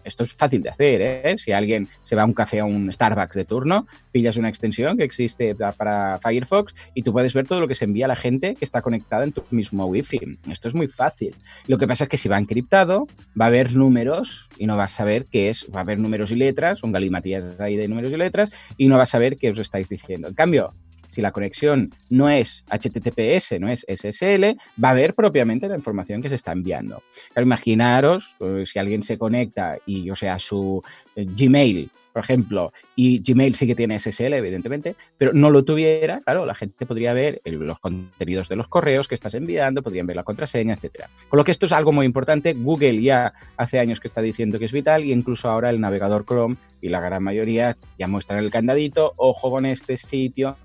esto 0.03 0.23
es 0.23 0.33
fácil 0.33 0.61
de 0.61 0.69
hacer, 0.69 1.01
¿eh? 1.01 1.35
Si 1.37 1.51
alguien 1.51 1.87
se 2.03 2.15
va 2.15 2.23
a 2.23 2.25
un 2.25 2.33
café 2.33 2.59
a 2.59 2.65
un 2.65 2.91
Starbucks 2.91 3.35
de 3.35 3.45
turno, 3.45 3.87
pillas 4.11 4.37
una 4.37 4.49
extensión 4.49 4.97
que 4.97 5.03
existe 5.03 5.55
para 5.55 6.19
Firefox 6.19 6.75
y 6.93 7.03
tú 7.03 7.11
puedes 7.11 7.33
ver 7.33 7.47
todo 7.47 7.59
lo 7.59 7.67
que 7.67 7.75
se 7.75 7.85
envía 7.85 8.05
a 8.05 8.07
la 8.09 8.15
gente 8.15 8.55
que 8.55 8.65
está 8.65 8.81
conectada 8.81 9.23
en 9.23 9.31
tu 9.31 9.43
mismo 9.51 9.85
Wi-Fi. 9.85 10.39
Esto 10.51 10.67
es 10.67 10.75
muy 10.75 10.87
fácil. 10.87 11.35
Lo 11.67 11.77
que 11.77 11.87
pasa 11.87 12.05
es 12.05 12.09
que 12.09 12.17
si 12.17 12.29
va 12.29 12.37
encriptado, 12.37 13.07
va 13.39 13.45
a 13.45 13.47
haber 13.47 13.75
números 13.75 14.49
y 14.57 14.65
no 14.65 14.77
vas 14.77 14.93
a 14.93 14.97
saber 14.97 15.25
qué 15.31 15.49
es. 15.49 15.65
Va 15.73 15.79
a 15.79 15.83
haber 15.83 15.99
números 15.99 16.31
y 16.31 16.35
letras, 16.35 16.83
un 16.83 16.91
galimatías 16.91 17.59
ahí 17.59 17.75
de 17.75 17.87
números 17.87 18.11
y 18.11 18.17
letras, 18.17 18.51
y 18.77 18.87
no 18.87 18.97
vas 18.97 19.09
a 19.09 19.13
saber 19.13 19.37
qué 19.37 19.51
os 19.51 19.59
estáis 19.59 19.89
diciendo. 19.89 20.27
En 20.27 20.33
cambio, 20.33 20.69
si 21.13 21.21
la 21.21 21.31
conexión 21.31 21.93
no 22.09 22.27
es 22.27 22.63
HTTPS, 22.69 23.59
no 23.59 23.69
es 23.69 23.85
SSL, 23.87 24.57
va 24.83 24.89
a 24.89 24.93
ver 24.93 25.13
propiamente 25.13 25.67
la 25.67 25.75
información 25.75 26.21
que 26.21 26.29
se 26.29 26.35
está 26.35 26.51
enviando. 26.51 27.03
imaginaros 27.35 28.35
pues, 28.39 28.71
si 28.71 28.79
alguien 28.79 29.03
se 29.03 29.17
conecta 29.17 29.77
y, 29.85 30.09
o 30.09 30.15
sea, 30.15 30.39
su 30.39 30.81
eh, 31.15 31.25
Gmail 31.25 31.91
por 32.13 32.23
ejemplo, 32.23 32.71
y 32.95 33.21
Gmail 33.23 33.55
sí 33.55 33.67
que 33.67 33.75
tiene 33.75 33.99
SSL, 33.99 34.33
evidentemente, 34.33 34.95
pero 35.17 35.33
no 35.33 35.49
lo 35.49 35.65
tuviera, 35.65 36.21
claro, 36.21 36.45
la 36.45 36.53
gente 36.53 36.85
podría 36.85 37.13
ver 37.13 37.41
los 37.43 37.79
contenidos 37.79 38.47
de 38.49 38.55
los 38.55 38.67
correos 38.67 39.07
que 39.07 39.15
estás 39.15 39.33
enviando, 39.33 39.81
podrían 39.81 40.05
ver 40.05 40.15
la 40.15 40.23
contraseña, 40.23 40.75
etcétera. 40.75 41.09
Con 41.27 41.37
lo 41.37 41.43
que 41.43 41.51
esto 41.51 41.65
es 41.65 41.71
algo 41.71 41.91
muy 41.91 42.05
importante, 42.05 42.53
Google 42.53 43.01
ya 43.01 43.33
hace 43.57 43.79
años 43.79 43.99
que 43.99 44.07
está 44.07 44.21
diciendo 44.21 44.59
que 44.59 44.65
es 44.65 44.71
vital 44.71 45.03
y 45.03 45.11
incluso 45.11 45.49
ahora 45.49 45.69
el 45.69 45.81
navegador 45.81 46.25
Chrome 46.25 46.55
y 46.81 46.89
la 46.89 46.99
gran 46.99 47.23
mayoría 47.23 47.75
ya 47.97 48.07
muestran 48.07 48.39
el 48.39 48.51
candadito, 48.51 49.13
ojo 49.17 49.49
con 49.49 49.65
este 49.65 49.97
sitio 49.97 50.55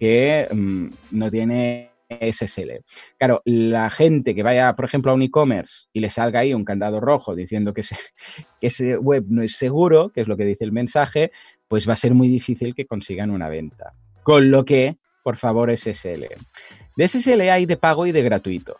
que 0.00 0.48
mm, 0.50 0.86
no 1.12 1.30
tiene 1.30 1.93
SSL. 2.08 2.84
Claro, 3.18 3.42
la 3.44 3.90
gente 3.90 4.34
que 4.34 4.42
vaya, 4.42 4.72
por 4.74 4.84
ejemplo, 4.84 5.12
a 5.12 5.14
un 5.14 5.22
e-commerce 5.22 5.86
y 5.92 6.00
le 6.00 6.10
salga 6.10 6.40
ahí 6.40 6.54
un 6.54 6.64
candado 6.64 7.00
rojo 7.00 7.34
diciendo 7.34 7.72
que 7.72 7.82
ese, 7.82 7.96
que 8.60 8.68
ese 8.68 8.96
web 8.98 9.24
no 9.28 9.42
es 9.42 9.56
seguro, 9.56 10.10
que 10.10 10.20
es 10.20 10.28
lo 10.28 10.36
que 10.36 10.44
dice 10.44 10.64
el 10.64 10.72
mensaje, 10.72 11.32
pues 11.68 11.88
va 11.88 11.94
a 11.94 11.96
ser 11.96 12.14
muy 12.14 12.28
difícil 12.28 12.74
que 12.74 12.86
consigan 12.86 13.30
una 13.30 13.48
venta. 13.48 13.94
Con 14.22 14.50
lo 14.50 14.64
que, 14.64 14.96
por 15.22 15.36
favor, 15.36 15.74
SSL. 15.76 16.26
De 16.96 17.08
SSL 17.08 17.40
hay 17.42 17.66
de 17.66 17.76
pago 17.76 18.06
y 18.06 18.12
de 18.12 18.22
gratuito. 18.22 18.76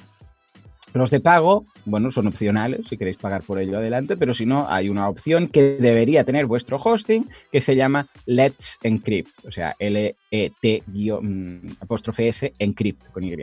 Los 0.94 1.10
de 1.10 1.18
pago, 1.18 1.66
bueno, 1.84 2.12
son 2.12 2.28
opcionales, 2.28 2.86
si 2.88 2.96
queréis 2.96 3.16
pagar 3.16 3.42
por 3.42 3.58
ello 3.58 3.78
adelante, 3.78 4.16
pero 4.16 4.32
si 4.32 4.46
no, 4.46 4.68
hay 4.70 4.88
una 4.88 5.08
opción 5.08 5.48
que 5.48 5.76
debería 5.80 6.22
tener 6.22 6.46
vuestro 6.46 6.80
hosting 6.80 7.28
que 7.50 7.60
se 7.60 7.74
llama 7.74 8.06
Let's 8.26 8.78
Encrypt, 8.80 9.44
o 9.44 9.50
sea, 9.50 9.74
L-E-T 9.80 10.82
mm, 10.86 11.72
apóstrofe 11.80 12.28
S 12.28 12.54
Encrypt 12.60 13.10
con 13.10 13.24
Y. 13.24 13.36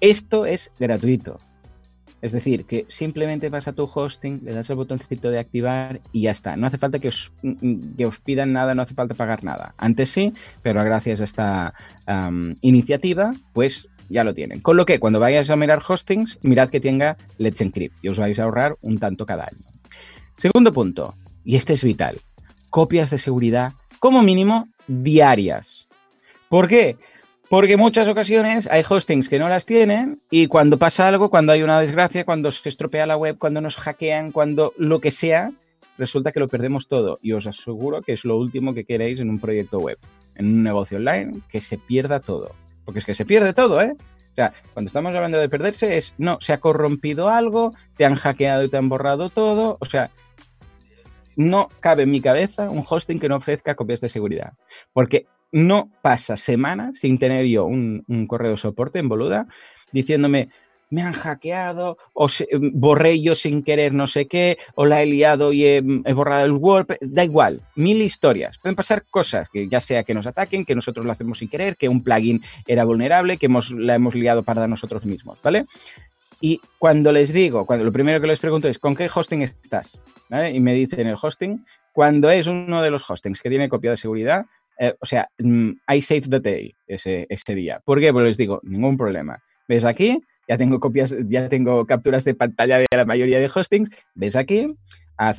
Esto 0.00 0.46
es 0.46 0.70
gratuito. 0.78 1.38
Es 2.22 2.32
decir, 2.32 2.66
que 2.66 2.84
simplemente 2.88 3.48
vas 3.48 3.66
a 3.66 3.72
tu 3.72 3.90
hosting, 3.92 4.42
le 4.44 4.52
das 4.52 4.68
el 4.68 4.76
botoncito 4.76 5.30
de 5.30 5.38
activar 5.38 6.00
y 6.12 6.22
ya 6.22 6.32
está. 6.32 6.54
No 6.56 6.66
hace 6.66 6.76
falta 6.76 6.98
que 6.98 7.08
os, 7.08 7.32
mm, 7.42 7.96
que 7.96 8.06
os 8.06 8.20
pidan 8.20 8.52
nada, 8.52 8.74
no 8.74 8.82
hace 8.82 8.94
falta 8.94 9.14
pagar 9.14 9.42
nada. 9.42 9.74
Antes 9.78 10.10
sí, 10.10 10.34
pero 10.62 10.84
gracias 10.84 11.20
a 11.20 11.24
esta 11.24 11.74
iniciativa, 12.60 13.32
pues 13.52 13.88
ya 14.10 14.24
lo 14.24 14.34
tienen. 14.34 14.60
Con 14.60 14.76
lo 14.76 14.84
que 14.84 15.00
cuando 15.00 15.20
vayáis 15.20 15.48
a 15.48 15.56
mirar 15.56 15.82
hostings, 15.86 16.38
mirad 16.42 16.68
que 16.68 16.80
tenga 16.80 17.16
Let's 17.38 17.60
Encrypt 17.60 18.04
y 18.04 18.08
os 18.08 18.18
vais 18.18 18.38
a 18.38 18.42
ahorrar 18.42 18.76
un 18.82 18.98
tanto 18.98 19.24
cada 19.24 19.44
año. 19.44 19.64
Segundo 20.36 20.72
punto, 20.72 21.14
y 21.44 21.56
este 21.56 21.72
es 21.72 21.84
vital, 21.84 22.20
copias 22.68 23.10
de 23.10 23.18
seguridad 23.18 23.72
como 23.98 24.22
mínimo 24.22 24.68
diarias. 24.86 25.88
¿Por 26.48 26.66
qué? 26.68 26.96
Porque 27.48 27.76
muchas 27.76 28.08
ocasiones 28.08 28.68
hay 28.70 28.84
hostings 28.88 29.28
que 29.28 29.38
no 29.38 29.48
las 29.48 29.66
tienen 29.66 30.20
y 30.30 30.46
cuando 30.46 30.78
pasa 30.78 31.08
algo, 31.08 31.30
cuando 31.30 31.52
hay 31.52 31.62
una 31.62 31.80
desgracia, 31.80 32.24
cuando 32.24 32.50
se 32.50 32.68
estropea 32.68 33.06
la 33.06 33.16
web, 33.16 33.38
cuando 33.38 33.60
nos 33.60 33.76
hackean, 33.76 34.30
cuando 34.30 34.72
lo 34.76 35.00
que 35.00 35.10
sea, 35.10 35.50
resulta 35.98 36.32
que 36.32 36.40
lo 36.40 36.48
perdemos 36.48 36.86
todo. 36.86 37.18
Y 37.22 37.32
os 37.32 37.46
aseguro 37.46 38.02
que 38.02 38.12
es 38.12 38.24
lo 38.24 38.38
último 38.38 38.72
que 38.72 38.84
queréis 38.84 39.20
en 39.20 39.30
un 39.30 39.40
proyecto 39.40 39.80
web, 39.80 39.98
en 40.36 40.46
un 40.46 40.62
negocio 40.62 40.98
online, 40.98 41.40
que 41.48 41.60
se 41.60 41.76
pierda 41.76 42.20
todo. 42.20 42.54
Porque 42.84 43.00
es 43.00 43.04
que 43.04 43.14
se 43.14 43.24
pierde 43.24 43.52
todo, 43.52 43.80
¿eh? 43.80 43.96
O 44.32 44.34
sea, 44.34 44.52
cuando 44.72 44.88
estamos 44.88 45.14
hablando 45.14 45.38
de 45.38 45.48
perderse 45.48 45.96
es, 45.96 46.14
no, 46.18 46.38
se 46.40 46.52
ha 46.52 46.60
corrompido 46.60 47.28
algo, 47.28 47.74
te 47.96 48.04
han 48.04 48.14
hackeado 48.14 48.64
y 48.64 48.68
te 48.68 48.76
han 48.76 48.88
borrado 48.88 49.28
todo. 49.28 49.76
O 49.80 49.84
sea, 49.84 50.10
no 51.36 51.68
cabe 51.80 52.04
en 52.04 52.10
mi 52.10 52.20
cabeza 52.20 52.70
un 52.70 52.84
hosting 52.88 53.18
que 53.18 53.28
no 53.28 53.36
ofrezca 53.36 53.74
copias 53.74 54.00
de 54.00 54.08
seguridad. 54.08 54.52
Porque 54.92 55.26
no 55.52 55.90
pasa 56.02 56.36
semana 56.36 56.92
sin 56.94 57.18
tener 57.18 57.46
yo 57.46 57.64
un, 57.64 58.04
un 58.06 58.26
correo 58.26 58.52
de 58.52 58.56
soporte 58.56 59.00
en 59.00 59.08
boluda 59.08 59.46
diciéndome, 59.92 60.48
me 60.90 61.02
han 61.02 61.12
hackeado, 61.12 61.96
o 62.12 62.26
borré 62.72 63.20
yo 63.20 63.34
sin 63.34 63.62
querer 63.62 63.94
no 63.94 64.06
sé 64.06 64.26
qué, 64.26 64.58
o 64.74 64.84
la 64.84 65.02
he 65.02 65.06
liado 65.06 65.52
y 65.52 65.64
he, 65.64 65.80
borrado 65.80 66.44
el 66.44 66.52
Word, 66.52 66.98
da 67.00 67.24
igual, 67.24 67.62
mil 67.76 68.02
historias. 68.02 68.58
Pueden 68.58 68.76
pasar 68.76 69.04
cosas, 69.08 69.48
que 69.50 69.68
ya 69.68 69.80
sea 69.80 70.02
que 70.02 70.14
nos 70.14 70.26
ataquen, 70.26 70.64
que 70.64 70.74
nosotros 70.74 71.06
lo 71.06 71.12
hacemos 71.12 71.38
sin 71.38 71.48
querer, 71.48 71.76
que 71.76 71.88
un 71.88 72.02
plugin 72.02 72.42
era 72.66 72.84
vulnerable, 72.84 73.36
que 73.36 73.46
hemos, 73.46 73.70
la 73.70 73.94
hemos 73.94 74.14
liado 74.14 74.42
para 74.42 74.66
nosotros 74.66 75.06
mismos, 75.06 75.38
¿vale? 75.42 75.66
Y 76.40 76.60
cuando 76.78 77.12
les 77.12 77.32
digo, 77.32 77.66
cuando 77.66 77.84
lo 77.84 77.92
primero 77.92 78.20
que 78.20 78.26
les 78.26 78.40
pregunto 78.40 78.66
es, 78.68 78.78
¿con 78.78 78.96
qué 78.96 79.08
hosting 79.14 79.42
estás? 79.42 80.00
Y 80.52 80.60
me 80.60 80.74
dicen 80.74 81.06
el 81.06 81.16
hosting, 81.20 81.64
cuando 81.92 82.30
es 82.30 82.46
uno 82.46 82.82
de 82.82 82.90
los 82.90 83.08
hostings 83.08 83.42
que 83.42 83.50
tiene 83.50 83.68
copia 83.68 83.90
de 83.90 83.96
seguridad, 83.96 84.46
eh, 84.78 84.94
o 84.98 85.04
sea, 85.04 85.28
mm, 85.38 85.72
I 85.92 86.00
save 86.00 86.22
the 86.22 86.40
day 86.40 86.74
ese, 86.86 87.26
ese 87.28 87.54
día. 87.54 87.80
¿Por 87.84 88.00
qué? 88.00 88.12
Pues 88.12 88.24
les 88.26 88.36
digo, 88.38 88.60
ningún 88.62 88.96
problema. 88.96 89.42
¿Ves 89.68 89.84
aquí? 89.84 90.22
Ya 90.50 90.58
tengo 90.58 90.80
copias, 90.80 91.14
ya 91.28 91.48
tengo 91.48 91.86
capturas 91.86 92.24
de 92.24 92.34
pantalla 92.34 92.78
de 92.78 92.86
la 92.90 93.04
mayoría 93.04 93.38
de 93.38 93.48
hostings. 93.54 93.88
Ves 94.16 94.34
aquí, 94.34 94.74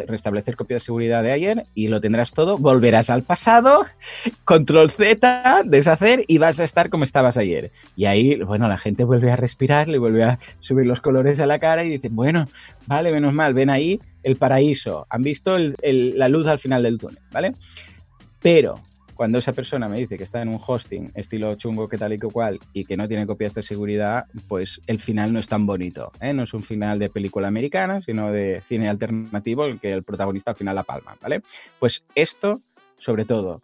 restablecer 0.07 0.55
copia 0.55 0.77
de 0.77 0.79
seguridad 0.79 1.21
de 1.21 1.33
ayer 1.33 1.65
y 1.75 1.89
lo 1.89 1.99
tendrás 1.99 2.31
todo. 2.31 2.57
Volverás 2.57 3.09
al 3.09 3.21
pasado, 3.21 3.83
control 4.45 4.89
Z, 4.89 5.63
deshacer 5.65 6.23
y 6.29 6.37
vas 6.37 6.61
a 6.61 6.63
estar 6.63 6.89
como 6.89 7.03
estabas 7.03 7.35
ayer. 7.35 7.71
Y 7.97 8.05
ahí, 8.05 8.41
bueno, 8.41 8.69
la 8.69 8.77
gente 8.77 9.03
vuelve 9.03 9.29
a 9.29 9.35
respirar, 9.35 9.89
le 9.89 9.97
vuelve 9.97 10.23
a 10.23 10.39
subir 10.61 10.87
los 10.87 11.01
colores 11.01 11.41
a 11.41 11.45
la 11.45 11.59
cara 11.59 11.83
y 11.83 11.89
dicen, 11.89 12.15
bueno, 12.15 12.47
vale, 12.87 13.11
menos 13.11 13.33
mal, 13.33 13.53
ven 13.53 13.69
ahí 13.69 13.99
el 14.23 14.37
paraíso. 14.37 15.07
Han 15.09 15.23
visto 15.23 15.57
la 15.57 16.29
luz 16.29 16.47
al 16.47 16.59
final 16.59 16.83
del 16.83 16.97
túnel, 16.97 17.19
¿vale? 17.33 17.53
Pero 18.41 18.79
cuando 19.21 19.37
esa 19.37 19.53
persona 19.53 19.87
me 19.87 19.99
dice 19.99 20.17
que 20.17 20.23
está 20.23 20.41
en 20.41 20.49
un 20.49 20.59
hosting 20.59 21.11
estilo 21.13 21.53
chungo 21.53 21.87
que 21.87 21.99
tal 21.99 22.11
y 22.11 22.17
que 22.17 22.27
cual 22.27 22.59
y 22.73 22.85
que 22.85 22.97
no 22.97 23.07
tiene 23.07 23.27
copias 23.27 23.53
de 23.53 23.61
seguridad, 23.61 24.25
pues 24.47 24.81
el 24.87 24.97
final 24.97 25.31
no 25.31 25.37
es 25.37 25.47
tan 25.47 25.67
bonito. 25.67 26.11
¿eh? 26.19 26.33
No 26.33 26.41
es 26.41 26.55
un 26.55 26.63
final 26.63 26.97
de 26.97 27.11
película 27.11 27.47
americana, 27.47 28.01
sino 28.01 28.31
de 28.31 28.63
cine 28.65 28.89
alternativo 28.89 29.67
en 29.67 29.77
que 29.77 29.93
el 29.93 30.01
protagonista 30.01 30.49
al 30.49 30.57
final 30.57 30.73
la 30.73 30.81
palma, 30.81 31.17
¿vale? 31.21 31.43
Pues 31.77 32.03
esto, 32.15 32.61
sobre 32.97 33.25
todo, 33.25 33.61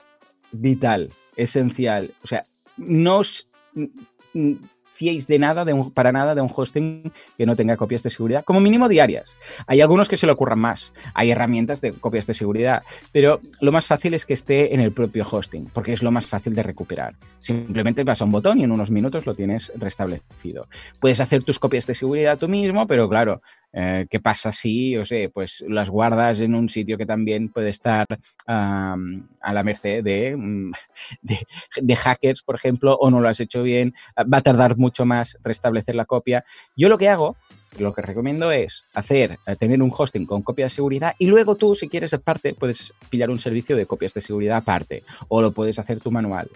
vital, 0.51 1.09
esencial. 1.35 2.13
O 2.23 2.27
sea, 2.27 2.43
no 2.77 3.21
fiéis 4.97 5.27
de 5.27 5.37
nada, 5.37 5.63
de 5.63 5.75
para 5.93 6.11
nada, 6.11 6.33
de 6.33 6.41
un 6.41 6.49
hosting 6.53 7.11
que 7.37 7.45
no 7.45 7.55
tenga 7.55 7.77
copias 7.77 8.01
de 8.01 8.09
seguridad, 8.09 8.43
como 8.43 8.59
mínimo 8.59 8.89
diarias. 8.89 9.31
Hay 9.67 9.79
algunos 9.81 10.09
que 10.09 10.17
se 10.17 10.25
le 10.25 10.31
ocurran 10.31 10.57
más, 10.57 10.91
hay 11.13 11.29
herramientas 11.29 11.81
de 11.81 11.93
copias 11.93 12.25
de 12.25 12.33
seguridad, 12.33 12.81
pero 13.11 13.39
lo 13.61 13.71
más 13.71 13.85
fácil 13.85 14.15
es 14.15 14.25
que 14.25 14.33
esté 14.33 14.73
en 14.73 14.81
el 14.81 14.91
propio 14.91 15.25
hosting, 15.29 15.69
porque 15.71 15.93
es 15.93 16.01
lo 16.01 16.11
más 16.11 16.25
fácil 16.25 16.55
de 16.55 16.63
recuperar. 16.63 17.13
Simplemente 17.39 18.03
vas 18.03 18.21
a 18.21 18.25
un 18.25 18.31
botón 18.31 18.59
y 18.59 18.63
en 18.63 18.71
unos 18.71 18.89
minutos 18.89 19.27
lo 19.27 19.35
tienes 19.35 19.71
restablecido. 19.75 20.67
Puedes 20.99 21.19
hacer 21.19 21.43
tus 21.43 21.59
copias 21.59 21.85
de 21.85 21.93
seguridad 21.93 22.39
tú 22.39 22.47
mismo, 22.47 22.87
pero 22.87 23.07
claro, 23.07 23.41
eh, 23.79 24.07
¿Qué 24.09 24.19
pasa 24.19 24.51
si, 24.51 24.97
o 24.97 25.05
sea, 25.05 25.29
pues 25.29 25.63
las 25.67 25.91
guardas 25.91 26.39
en 26.39 26.55
un 26.55 26.67
sitio 26.67 26.97
que 26.97 27.05
también 27.05 27.49
puede 27.49 27.69
estar 27.69 28.07
a 28.47 28.97
la 29.53 29.63
merced 29.63 30.01
mm, 30.35 30.71
de, 31.21 31.39
de, 31.79 31.95
hackers, 31.95 32.41
por 32.41 32.55
ejemplo, 32.55 32.95
o 32.95 33.11
no 33.11 33.21
lo 33.21 33.29
has 33.29 33.39
hecho 33.39 33.61
bien? 33.61 33.93
Va 34.17 34.39
a 34.39 34.41
tardar 34.41 34.77
mucho 34.77 35.05
más 35.05 35.37
restablecer 35.43 35.93
la 35.93 36.05
copia. 36.05 36.43
Yo 36.75 36.89
lo 36.89 36.97
que 36.97 37.07
hago, 37.07 37.37
lo 37.77 37.93
que 37.93 38.01
recomiendo 38.01 38.51
es 38.51 38.87
hacer, 38.95 39.37
eh, 39.45 39.55
tener 39.55 39.83
un 39.83 39.93
hosting 39.95 40.25
con 40.25 40.41
copia 40.41 40.65
de 40.65 40.69
seguridad 40.71 41.13
y 41.19 41.27
luego 41.27 41.53
tú, 41.53 41.75
si 41.75 41.87
quieres 41.87 42.15
aparte, 42.15 42.55
puedes 42.55 42.93
pillar 43.11 43.29
un 43.29 43.37
servicio 43.37 43.77
de 43.77 43.85
copias 43.85 44.15
de 44.15 44.21
seguridad 44.21 44.57
aparte 44.57 45.03
o 45.27 45.39
lo 45.39 45.51
puedes 45.51 45.77
hacer 45.77 46.01
tu 46.01 46.09
manual. 46.09 46.49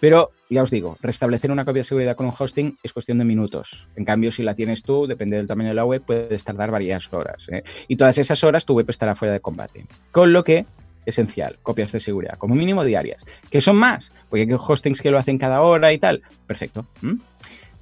Pero 0.00 0.32
ya 0.50 0.62
os 0.62 0.70
digo, 0.70 0.96
restablecer 1.00 1.50
una 1.50 1.64
copia 1.64 1.80
de 1.80 1.84
seguridad 1.88 2.16
con 2.16 2.26
un 2.26 2.32
hosting 2.38 2.78
es 2.82 2.92
cuestión 2.92 3.18
de 3.18 3.24
minutos. 3.24 3.88
En 3.96 4.04
cambio, 4.04 4.30
si 4.30 4.42
la 4.42 4.54
tienes 4.54 4.82
tú, 4.82 5.06
depende 5.06 5.36
del 5.36 5.46
tamaño 5.46 5.70
de 5.70 5.74
la 5.74 5.84
web, 5.84 6.02
puedes 6.04 6.44
tardar 6.44 6.70
varias 6.70 7.12
horas. 7.12 7.46
¿eh? 7.48 7.62
Y 7.88 7.96
todas 7.96 8.18
esas 8.18 8.42
horas 8.44 8.66
tu 8.66 8.74
web 8.74 8.88
estará 8.88 9.14
fuera 9.14 9.34
de 9.34 9.40
combate. 9.40 9.86
Con 10.12 10.32
lo 10.32 10.44
que, 10.44 10.66
esencial, 11.06 11.58
copias 11.62 11.92
de 11.92 12.00
seguridad, 12.00 12.38
como 12.38 12.54
mínimo 12.54 12.84
diarias. 12.84 13.24
¿Que 13.50 13.60
son 13.60 13.76
más? 13.76 14.12
Porque 14.28 14.42
hay 14.42 14.52
hostings 14.52 15.00
que 15.00 15.10
lo 15.10 15.18
hacen 15.18 15.38
cada 15.38 15.62
hora 15.62 15.92
y 15.92 15.98
tal. 15.98 16.22
Perfecto. 16.46 16.86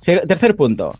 Tercer 0.00 0.56
punto. 0.56 0.98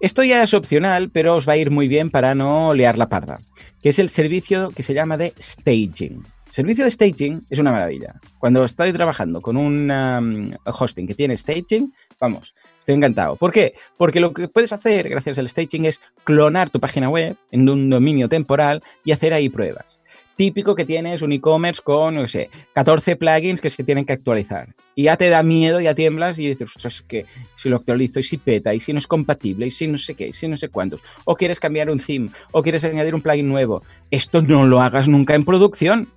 Esto 0.00 0.24
ya 0.24 0.42
es 0.42 0.52
opcional, 0.52 1.10
pero 1.10 1.36
os 1.36 1.48
va 1.48 1.52
a 1.52 1.56
ir 1.56 1.70
muy 1.70 1.86
bien 1.86 2.10
para 2.10 2.34
no 2.34 2.74
liar 2.74 2.98
la 2.98 3.08
parda, 3.08 3.38
que 3.80 3.90
es 3.90 4.00
el 4.00 4.08
servicio 4.08 4.70
que 4.70 4.82
se 4.82 4.94
llama 4.94 5.16
de 5.16 5.32
staging. 5.40 6.24
Servicio 6.52 6.84
de 6.84 6.90
staging 6.90 7.46
es 7.48 7.58
una 7.58 7.72
maravilla. 7.72 8.14
Cuando 8.38 8.64
estoy 8.64 8.92
trabajando 8.92 9.40
con 9.40 9.56
un 9.56 9.90
um, 9.90 10.52
hosting 10.66 11.06
que 11.06 11.14
tiene 11.14 11.36
staging, 11.36 11.92
vamos, 12.20 12.54
estoy 12.78 12.94
encantado. 12.94 13.36
¿Por 13.36 13.50
qué? 13.50 13.72
Porque 13.96 14.20
lo 14.20 14.32
que 14.34 14.48
puedes 14.48 14.72
hacer 14.72 15.08
gracias 15.08 15.38
al 15.38 15.48
staging 15.48 15.86
es 15.86 16.00
clonar 16.24 16.68
tu 16.68 16.78
página 16.78 17.08
web 17.08 17.36
en 17.50 17.68
un 17.68 17.88
dominio 17.88 18.28
temporal 18.28 18.82
y 19.04 19.12
hacer 19.12 19.32
ahí 19.32 19.48
pruebas 19.48 19.98
típico 20.36 20.74
que 20.74 20.84
tienes 20.84 21.22
un 21.22 21.32
e-commerce 21.32 21.80
con, 21.82 22.14
no 22.14 22.26
sé, 22.26 22.50
14 22.72 23.16
plugins 23.16 23.60
que 23.60 23.70
se 23.70 23.84
tienen 23.84 24.04
que 24.04 24.12
actualizar. 24.12 24.74
Y 24.94 25.04
ya 25.04 25.16
te 25.16 25.28
da 25.28 25.42
miedo, 25.42 25.80
ya 25.80 25.94
tiemblas 25.94 26.38
y 26.38 26.48
dices, 26.48 26.74
ostras, 26.74 27.02
que 27.02 27.26
si 27.56 27.68
lo 27.68 27.76
actualizo 27.76 28.20
y 28.20 28.22
si 28.22 28.38
peta, 28.38 28.74
y 28.74 28.80
si 28.80 28.92
no 28.92 28.98
es 28.98 29.06
compatible, 29.06 29.66
y 29.66 29.70
si 29.70 29.86
no 29.86 29.98
sé 29.98 30.14
qué, 30.14 30.28
y 30.28 30.32
si 30.32 30.48
no 30.48 30.56
sé 30.56 30.68
cuántos. 30.68 31.00
O 31.24 31.36
quieres 31.36 31.60
cambiar 31.60 31.90
un 31.90 32.00
theme, 32.00 32.30
o 32.50 32.62
quieres 32.62 32.84
añadir 32.84 33.14
un 33.14 33.22
plugin 33.22 33.48
nuevo. 33.48 33.82
Esto 34.10 34.42
no 34.42 34.66
lo 34.66 34.82
hagas 34.82 35.06
nunca 35.06 35.34
en 35.34 35.44
producción. 35.44 36.08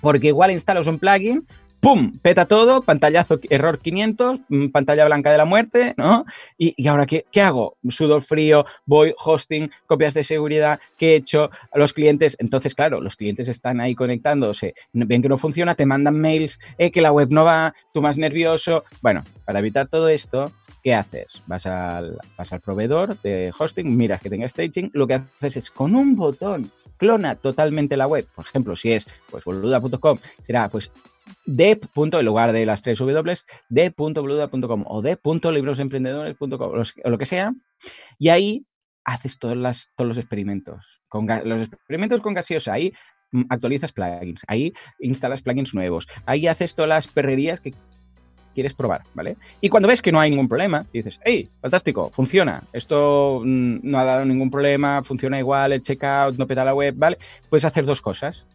Porque 0.00 0.28
igual 0.28 0.50
instalas 0.50 0.86
un 0.86 0.98
plugin, 0.98 1.46
¡pum! 1.80 2.18
Peta 2.20 2.46
todo, 2.46 2.82
pantallazo, 2.82 3.38
error 3.48 3.80
500, 3.80 4.40
mm, 4.48 4.66
pantalla 4.68 5.04
blanca 5.04 5.30
de 5.30 5.38
la 5.38 5.44
muerte, 5.44 5.94
¿no? 5.96 6.24
Y, 6.58 6.86
ahora, 6.88 7.06
¿qué, 7.06 7.24
¿qué, 7.30 7.42
hago? 7.42 7.76
Sudor 7.88 8.22
frío, 8.22 8.66
voy, 8.86 9.14
hosting, 9.16 9.70
copias 9.86 10.14
de 10.14 10.24
seguridad, 10.24 10.80
¿qué 10.96 11.12
he 11.12 11.16
hecho? 11.16 11.50
Los 11.74 11.92
clientes, 11.92 12.36
entonces, 12.40 12.74
claro, 12.74 13.00
los 13.00 13.16
clientes 13.16 13.48
están 13.48 13.80
ahí 13.80 13.94
conectándose, 13.94 14.74
ven 14.92 15.22
que 15.22 15.28
no 15.28 15.38
funciona, 15.38 15.74
te 15.74 15.86
mandan 15.86 16.20
mails, 16.20 16.58
eh, 16.78 16.90
que 16.90 17.00
la 17.00 17.12
web 17.12 17.28
no 17.30 17.44
va, 17.44 17.74
tú 17.92 18.02
más 18.02 18.16
nervioso. 18.16 18.84
Bueno, 19.00 19.24
para 19.44 19.60
evitar 19.60 19.88
todo 19.88 20.08
esto, 20.08 20.52
¿qué 20.86 20.94
haces? 20.94 21.42
Vas 21.48 21.66
al, 21.66 22.16
vas 22.38 22.52
al 22.52 22.60
proveedor 22.60 23.20
de 23.22 23.52
hosting, 23.58 23.96
miras 23.96 24.20
que 24.22 24.30
tenga 24.30 24.48
staging, 24.48 24.92
lo 24.94 25.08
que 25.08 25.14
haces 25.14 25.56
es 25.56 25.70
con 25.72 25.96
un 25.96 26.14
botón 26.14 26.70
clona 26.96 27.34
totalmente 27.34 27.96
la 27.96 28.06
web. 28.06 28.24
Por 28.32 28.46
ejemplo, 28.46 28.76
si 28.76 28.92
es 28.92 29.04
pues 29.28 29.42
boluda.com, 29.42 30.18
será 30.42 30.68
pues 30.68 30.92
de 31.44 31.80
en 31.92 32.24
lugar 32.24 32.52
de 32.52 32.64
las 32.64 32.82
tres 32.82 33.00
W, 33.00 33.36
de.boluda.com 33.68 34.84
o 34.86 35.02
de.librosemprendedores.com 35.02 36.70
o 37.04 37.10
lo 37.10 37.18
que 37.18 37.26
sea, 37.26 37.52
y 38.16 38.28
ahí 38.28 38.64
haces 39.04 39.40
todos, 39.40 39.56
los 39.56 40.18
experimentos. 40.18 41.02
Con 41.08 41.26
los 41.26 41.62
experimentos 41.62 42.20
con 42.20 42.32
gaseosa, 42.32 42.74
ahí 42.74 42.92
mm, 43.32 43.42
actualizas 43.48 43.90
plugins, 43.90 44.42
ahí 44.46 44.72
instalas 45.00 45.42
plugins 45.42 45.74
nuevos, 45.74 46.06
ahí 46.26 46.46
haces 46.46 46.76
todas 46.76 46.88
las 46.88 47.08
perrerías 47.08 47.58
que 47.58 47.74
quieres 48.56 48.72
probar, 48.72 49.02
¿vale? 49.12 49.36
Y 49.60 49.68
cuando 49.68 49.86
ves 49.86 50.00
que 50.00 50.10
no 50.10 50.18
hay 50.18 50.30
ningún 50.30 50.48
problema, 50.48 50.86
dices, 50.90 51.20
hey, 51.24 51.46
fantástico, 51.60 52.10
funciona, 52.10 52.62
esto 52.72 53.42
mm, 53.44 53.80
no 53.82 53.98
ha 53.98 54.04
dado 54.04 54.24
ningún 54.24 54.50
problema, 54.50 55.02
funciona 55.04 55.38
igual, 55.38 55.72
el 55.72 55.82
checkout, 55.82 56.38
no 56.38 56.46
peta 56.46 56.64
la 56.64 56.74
web, 56.74 56.94
¿vale? 56.96 57.18
Puedes 57.50 57.66
hacer 57.66 57.84
dos 57.84 58.00
cosas. 58.00 58.46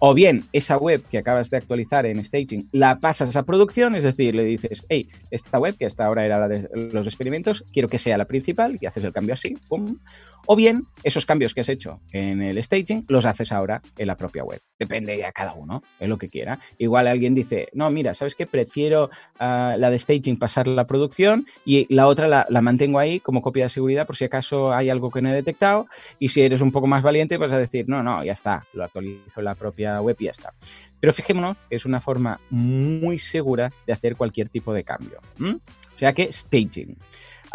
O 0.00 0.12
bien 0.12 0.46
esa 0.52 0.76
web 0.76 1.04
que 1.08 1.18
acabas 1.18 1.50
de 1.50 1.56
actualizar 1.56 2.04
en 2.04 2.22
staging 2.22 2.68
la 2.72 2.98
pasas 2.98 3.36
a 3.36 3.44
producción, 3.44 3.94
es 3.94 4.02
decir, 4.02 4.34
le 4.34 4.44
dices, 4.44 4.84
hey, 4.88 5.08
esta 5.30 5.60
web 5.60 5.76
que 5.78 5.86
hasta 5.86 6.04
ahora 6.04 6.26
era 6.26 6.40
la 6.40 6.48
de 6.48 6.68
los 6.92 7.06
experimentos, 7.06 7.64
quiero 7.72 7.88
que 7.88 7.98
sea 7.98 8.18
la 8.18 8.24
principal 8.24 8.76
y 8.80 8.86
haces 8.86 9.04
el 9.04 9.12
cambio 9.12 9.34
así, 9.34 9.56
pum, 9.68 9.98
o 10.46 10.56
bien, 10.56 10.86
esos 11.02 11.26
cambios 11.26 11.54
que 11.54 11.60
has 11.60 11.68
hecho 11.68 12.00
en 12.12 12.42
el 12.42 12.62
staging 12.62 13.04
los 13.08 13.24
haces 13.24 13.52
ahora 13.52 13.82
en 13.96 14.06
la 14.06 14.16
propia 14.16 14.44
web. 14.44 14.60
Depende 14.78 15.16
de 15.16 15.32
cada 15.32 15.54
uno, 15.54 15.82
es 15.98 16.08
lo 16.08 16.18
que 16.18 16.28
quiera. 16.28 16.58
Igual 16.78 17.06
alguien 17.06 17.34
dice, 17.34 17.68
no, 17.72 17.90
mira, 17.90 18.14
¿sabes 18.14 18.34
qué? 18.34 18.46
Prefiero 18.46 19.10
ah, 19.38 19.76
la 19.78 19.90
de 19.90 19.98
staging 19.98 20.36
pasar 20.36 20.66
la 20.66 20.86
producción 20.86 21.46
y 21.64 21.92
la 21.94 22.06
otra 22.06 22.46
la, 22.48 22.60
mantengo 22.60 22.98
ahí 22.98 23.20
como 23.20 23.42
copia 23.42 23.64
de 23.64 23.70
seguridad 23.70 24.06
por 24.06 24.16
si 24.16 24.24
acaso 24.24 24.72
hay 24.72 24.90
algo 24.90 25.10
que 25.10 25.22
no 25.22 25.30
he 25.30 25.34
detectado. 25.34 25.86
Y 26.18 26.28
si 26.28 26.42
eres 26.42 26.60
un 26.60 26.72
poco 26.72 26.86
más 26.86 27.02
valiente, 27.02 27.36
vas 27.36 27.52
a 27.52 27.58
decir, 27.58 27.86
no, 27.88 28.02
no, 28.02 28.24
ya 28.24 28.32
está, 28.32 28.66
lo 28.72 28.84
actualizo 28.84 29.40
en 29.40 29.44
la 29.44 29.54
propia 29.54 30.00
web 30.00 30.16
y 30.18 30.24
ya 30.24 30.30
está. 30.30 30.52
Pero 31.00 31.12
fijémonos 31.12 31.56
es 31.70 31.84
una 31.84 32.00
forma 32.00 32.38
muy 32.50 33.18
segura 33.18 33.72
de 33.86 33.92
hacer 33.92 34.16
cualquier 34.16 34.48
tipo 34.48 34.72
de 34.72 34.84
cambio. 34.84 35.18
O 35.40 35.98
sea 35.98 36.12
que 36.12 36.32
staging. 36.32 36.96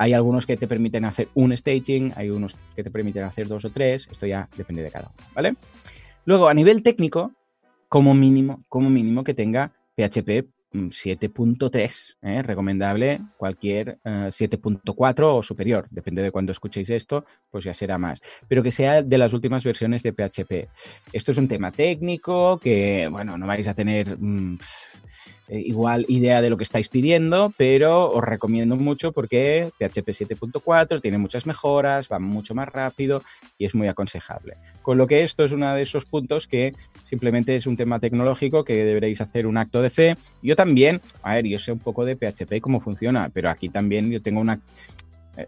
Hay 0.02 0.14
algunos 0.14 0.46
que 0.46 0.56
te 0.56 0.66
permiten 0.66 1.04
hacer 1.04 1.28
un 1.34 1.56
staging, 1.56 2.14
hay 2.16 2.30
unos 2.30 2.56
que 2.74 2.84
te 2.86 2.90
permiten 2.90 3.26
hacer 3.26 3.50
dos 3.50 3.66
o 3.66 3.70
tres, 3.70 4.08
esto 4.10 4.26
ya 4.26 4.48
depende 4.56 4.82
de 4.82 4.90
cada 4.90 5.10
uno, 5.10 5.28
¿vale? 5.36 5.56
Luego, 6.24 6.48
a 6.48 6.54
nivel 6.54 6.84
técnico, 6.84 7.34
como 7.90 8.14
mínimo, 8.14 8.64
como 8.70 8.90
mínimo 8.90 9.26
que 9.26 9.34
tenga 9.34 9.74
PHP 9.98 10.48
7.3, 10.72 12.16
mm, 12.22 12.28
¿eh? 12.28 12.42
recomendable 12.44 13.20
cualquier 13.36 14.00
7.4 14.06 15.20
eh, 15.20 15.24
o 15.26 15.44
superior, 15.44 15.86
depende 15.92 16.22
de 16.22 16.32
cuando 16.32 16.54
escuchéis 16.54 16.90
esto, 16.92 17.26
pues 17.52 17.66
ya 17.66 17.74
será 17.74 17.98
más, 17.98 18.22
pero 18.48 18.64
que 18.64 18.72
sea 18.72 19.02
de 19.02 19.18
las 19.18 19.34
últimas 19.34 19.66
versiones 19.66 20.02
de 20.02 20.14
PHP. 20.14 20.70
Esto 21.12 21.32
es 21.32 21.38
un 21.38 21.50
tema 21.50 21.74
técnico 21.74 22.58
que, 22.58 23.10
bueno, 23.12 23.38
no 23.38 23.46
vais 23.46 23.68
a 23.68 23.74
tener... 23.74 24.18
Mm, 24.18 24.60
eh, 25.50 25.64
igual 25.66 26.06
idea 26.08 26.42
de 26.42 26.50
lo 26.52 26.58
que 26.58 26.64
estáis 26.64 26.90
pidiendo, 26.90 27.52
pero 27.58 28.12
os 28.12 28.24
recomiendo 28.24 28.76
mucho 28.76 29.12
porque 29.12 29.72
PHP 29.80 30.10
7.4 30.10 31.02
tiene 31.02 31.18
muchas 31.18 31.48
mejoras, 31.48 32.08
va 32.12 32.20
mucho 32.20 32.54
más 32.54 32.70
rápido 32.70 33.24
y 33.58 33.66
es 33.66 33.74
muy 33.74 33.88
aconsejable. 33.88 34.58
Con 34.84 35.00
lo 35.00 35.08
que 35.08 35.24
esto 35.24 35.44
es 35.44 35.52
uno 35.52 35.74
de 35.74 35.82
esos 35.82 36.06
puntos 36.06 36.48
que 36.48 36.76
simplemente 37.04 37.56
es 37.56 37.66
un 37.66 37.76
tema 37.76 38.00
tecnológico 38.00 38.64
que 38.64 38.86
deberéis 38.86 39.22
hacer 39.22 39.48
un 39.48 39.58
acto 39.58 39.82
de 39.82 39.90
fe. 39.90 40.18
Yo 40.44 40.56
también, 40.56 41.02
a 41.24 41.34
ver, 41.34 41.48
yo 41.48 41.58
sé 41.58 41.72
un 41.72 41.80
poco 41.80 42.06
de 42.06 42.16
PHP 42.16 42.54
y 42.54 42.62
cómo 42.62 42.80
funciona, 42.80 43.32
pero 43.34 43.50
aquí 43.50 43.70
también 43.70 44.12
yo 44.12 44.22
tengo 44.22 44.42
una 44.42 44.60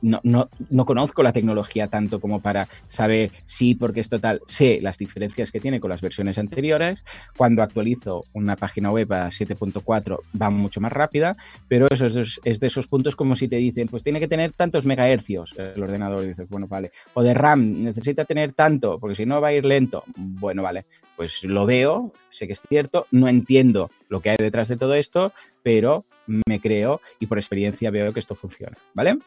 no, 0.01 0.19
no, 0.23 0.49
no, 0.69 0.85
conozco 0.85 1.23
la 1.23 1.33
tecnología 1.33 1.87
tanto 1.87 2.19
como 2.19 2.41
para 2.41 2.67
saber 2.87 3.31
si, 3.45 3.75
porque 3.75 3.99
es 3.99 4.09
total, 4.09 4.41
sé 4.47 4.79
las 4.81 4.97
diferencias 4.97 5.51
que 5.51 5.59
tiene 5.59 5.79
con 5.79 5.89
las 5.89 6.01
versiones 6.01 6.37
anteriores. 6.37 7.03
Cuando 7.37 7.63
actualizo 7.63 8.23
una 8.33 8.55
página 8.55 8.91
web 8.91 9.11
a 9.13 9.27
7.4 9.27 10.19
va 10.39 10.49
mucho 10.49 10.81
más 10.81 10.91
rápida, 10.91 11.35
pero 11.67 11.87
eso 11.91 12.05
es, 12.05 12.39
de 12.43 12.67
esos 12.67 12.87
puntos 12.87 13.15
como 13.15 13.35
si 13.35 13.47
te 13.47 13.57
dicen, 13.57 13.87
pues 13.87 14.03
tiene 14.03 14.19
que 14.19 14.27
tener 14.27 14.51
tantos 14.51 14.85
megahercios 14.85 15.53
el 15.57 15.81
ordenador. 15.81 16.23
Dices, 16.23 16.47
bueno, 16.49 16.67
vale. 16.67 16.91
O 17.13 17.23
de 17.23 17.33
RAM, 17.33 17.83
necesita 17.83 18.25
tener 18.25 18.53
tanto, 18.53 18.99
porque 18.99 19.15
si 19.15 19.25
no 19.25 19.41
va 19.41 19.49
a 19.49 19.53
ir 19.53 19.65
lento. 19.65 20.03
Bueno, 20.15 20.63
vale. 20.63 20.85
Pues 21.15 21.43
lo 21.43 21.65
veo, 21.65 22.13
sé 22.29 22.47
que 22.47 22.53
es 22.53 22.61
cierto, 22.61 23.07
no 23.11 23.27
entiendo 23.27 23.91
lo 24.09 24.21
que 24.21 24.31
hay 24.31 24.37
detrás 24.39 24.67
de 24.67 24.77
todo 24.77 24.95
esto, 24.95 25.33
pero 25.61 26.05
me 26.25 26.59
creo 26.59 27.01
y 27.19 27.27
por 27.27 27.37
experiencia 27.37 27.91
veo 27.91 28.13
que 28.13 28.19
esto 28.19 28.35
funciona, 28.35 28.77
¿vale? 28.93 29.17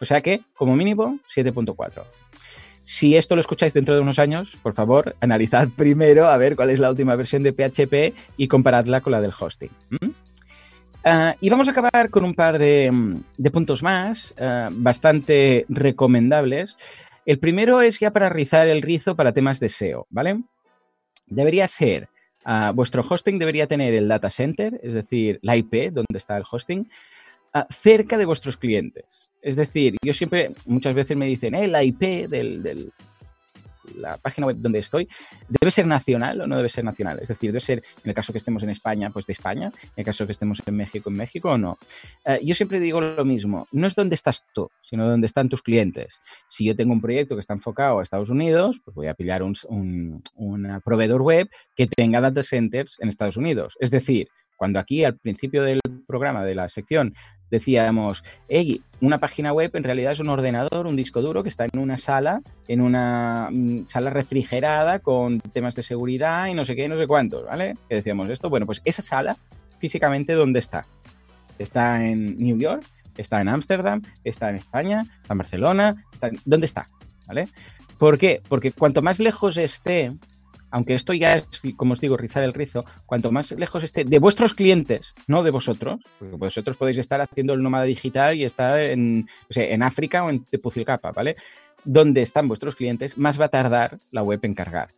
O 0.00 0.04
sea 0.04 0.20
que, 0.20 0.42
como 0.54 0.76
mínimo, 0.76 1.18
7.4. 1.34 2.04
Si 2.82 3.16
esto 3.16 3.34
lo 3.34 3.42
escucháis 3.42 3.74
dentro 3.74 3.94
de 3.94 4.00
unos 4.00 4.18
años, 4.18 4.56
por 4.62 4.72
favor, 4.72 5.14
analizad 5.20 5.68
primero 5.76 6.28
a 6.28 6.36
ver 6.38 6.56
cuál 6.56 6.70
es 6.70 6.78
la 6.78 6.90
última 6.90 7.14
versión 7.16 7.42
de 7.42 7.52
PHP 7.52 8.14
y 8.36 8.48
comparadla 8.48 9.00
con 9.02 9.12
la 9.12 9.20
del 9.20 9.34
hosting. 9.38 9.70
Ah, 11.04 11.36
y 11.40 11.48
vamos 11.48 11.68
a 11.68 11.72
acabar 11.72 12.10
con 12.10 12.24
un 12.24 12.34
par 12.34 12.58
de, 12.58 12.90
puntos 13.52 13.82
más, 13.82 14.34
ah, 14.38 14.68
bastante 14.72 15.64
recomendables. 15.68 16.76
El 17.24 17.38
primero 17.38 17.82
es 17.82 18.00
ya 18.00 18.10
para 18.10 18.30
rizar 18.30 18.66
el 18.68 18.82
rizo 18.82 19.14
para 19.14 19.32
temas 19.32 19.60
de 19.60 19.68
SEO, 19.68 20.06
¿vale? 20.08 20.42
Debería 21.26 21.68
ser, 21.68 22.08
ah, 22.44 22.72
vuestro 22.74 23.04
hosting 23.06 23.38
debería 23.38 23.66
tener 23.66 23.92
el 23.94 24.08
data 24.08 24.30
center, 24.30 24.80
es 24.82 24.94
decir, 24.94 25.38
la 25.42 25.56
IP 25.56 25.92
donde 25.92 26.16
está 26.16 26.36
el 26.36 26.44
hosting, 26.50 26.88
cerca 27.70 28.18
de 28.18 28.26
vuestros 28.26 28.56
clientes. 28.56 29.30
Es 29.40 29.56
decir, 29.56 29.96
yo 30.04 30.12
siempre, 30.12 30.52
muchas 30.66 30.94
veces 30.94 31.16
me 31.16 31.26
dicen, 31.26 31.54
eh, 31.54 31.68
la 31.68 31.82
IP 31.82 32.28
de 32.28 32.90
la 33.94 34.18
página 34.18 34.46
web 34.46 34.56
donde 34.58 34.80
estoy, 34.80 35.08
¿debe 35.48 35.70
ser 35.70 35.86
nacional 35.86 36.40
o 36.40 36.46
no 36.46 36.56
debe 36.56 36.68
ser 36.68 36.84
nacional? 36.84 37.18
Es 37.20 37.28
decir, 37.28 37.50
debe 37.50 37.60
ser, 37.60 37.82
en 38.02 38.08
el 38.08 38.14
caso 38.14 38.32
que 38.32 38.38
estemos 38.38 38.62
en 38.62 38.70
España, 38.70 39.10
pues 39.10 39.26
de 39.26 39.32
España, 39.32 39.72
en 39.82 39.92
el 39.96 40.04
caso 40.04 40.26
que 40.26 40.32
estemos 40.32 40.60
en 40.66 40.76
México, 40.76 41.10
en 41.10 41.16
México 41.16 41.50
o 41.50 41.58
no. 41.58 41.78
Eh, 42.24 42.40
yo 42.42 42.54
siempre 42.54 42.80
digo 42.80 43.00
lo 43.00 43.24
mismo, 43.24 43.66
no 43.72 43.86
es 43.86 43.94
dónde 43.94 44.14
estás 44.14 44.44
tú, 44.52 44.68
sino 44.82 45.08
dónde 45.08 45.26
están 45.26 45.48
tus 45.48 45.62
clientes. 45.62 46.20
Si 46.48 46.64
yo 46.64 46.76
tengo 46.76 46.92
un 46.92 47.00
proyecto 47.00 47.34
que 47.36 47.40
está 47.40 47.54
enfocado 47.54 48.00
a 48.00 48.02
Estados 48.02 48.30
Unidos, 48.30 48.80
pues 48.84 48.94
voy 48.94 49.06
a 49.06 49.14
pillar 49.14 49.42
un, 49.42 49.54
un 49.68 50.80
proveedor 50.84 51.22
web 51.22 51.48
que 51.74 51.86
tenga 51.86 52.20
data 52.20 52.42
centers 52.42 52.96
en 53.00 53.08
Estados 53.08 53.36
Unidos. 53.36 53.76
Es 53.80 53.90
decir, 53.90 54.28
cuando 54.56 54.80
aquí 54.80 55.04
al 55.04 55.16
principio 55.16 55.62
del 55.62 55.80
programa, 56.06 56.44
de 56.44 56.56
la 56.56 56.68
sección, 56.68 57.14
decíamos, 57.50 58.24
hey, 58.48 58.82
una 59.00 59.18
página 59.18 59.52
web 59.52 59.70
en 59.74 59.84
realidad 59.84 60.12
es 60.12 60.20
un 60.20 60.28
ordenador, 60.28 60.86
un 60.86 60.96
disco 60.96 61.22
duro 61.22 61.42
que 61.42 61.48
está 61.48 61.64
en 61.64 61.78
una 61.78 61.98
sala, 61.98 62.42
en 62.66 62.80
una 62.80 63.48
mm, 63.50 63.86
sala 63.86 64.10
refrigerada 64.10 64.98
con 64.98 65.40
temas 65.40 65.74
de 65.74 65.82
seguridad 65.82 66.46
y 66.46 66.54
no 66.54 66.64
sé 66.64 66.74
qué, 66.74 66.88
no 66.88 66.98
sé 66.98 67.06
cuántos, 67.06 67.44
¿vale? 67.44 67.76
Que 67.88 67.96
decíamos 67.96 68.28
esto. 68.30 68.50
Bueno, 68.50 68.66
pues 68.66 68.80
esa 68.84 69.02
sala, 69.02 69.36
físicamente, 69.78 70.32
¿dónde 70.32 70.58
está? 70.58 70.86
Está 71.58 72.04
en 72.04 72.38
New 72.38 72.58
York, 72.58 72.84
está 73.16 73.40
en 73.40 73.48
Ámsterdam, 73.48 74.02
está 74.24 74.50
en 74.50 74.56
España, 74.56 75.06
está 75.22 75.34
en 75.34 75.38
Barcelona, 75.38 76.04
¿dónde 76.44 76.66
está? 76.66 76.88
¿Vale? 77.26 77.48
¿Por 77.98 78.16
qué? 78.16 78.42
Porque 78.48 78.72
cuanto 78.72 79.02
más 79.02 79.18
lejos 79.18 79.56
esté 79.56 80.12
aunque 80.70 80.94
esto 80.94 81.12
ya 81.12 81.34
es, 81.34 81.46
como 81.76 81.92
os 81.92 82.00
digo, 82.00 82.16
rizar 82.16 82.42
el 82.42 82.54
rizo, 82.54 82.84
cuanto 83.06 83.32
más 83.32 83.52
lejos 83.52 83.82
esté 83.82 84.04
de 84.04 84.18
vuestros 84.18 84.54
clientes, 84.54 85.14
no 85.26 85.42
de 85.42 85.50
vosotros, 85.50 86.00
porque 86.18 86.36
vosotros 86.36 86.76
podéis 86.76 86.98
estar 86.98 87.20
haciendo 87.20 87.54
el 87.54 87.62
nómada 87.62 87.84
digital 87.84 88.36
y 88.36 88.44
estar 88.44 88.78
en, 88.78 89.26
en 89.50 89.82
África 89.82 90.24
o 90.24 90.30
en 90.30 90.44
Tepucilcapa, 90.44 91.12
¿vale? 91.12 91.36
Donde 91.84 92.22
están 92.22 92.48
vuestros 92.48 92.74
clientes, 92.74 93.16
más 93.16 93.40
va 93.40 93.46
a 93.46 93.50
tardar 93.50 93.98
la 94.10 94.22
web 94.22 94.40
en 94.42 94.54
cargar. 94.54 94.88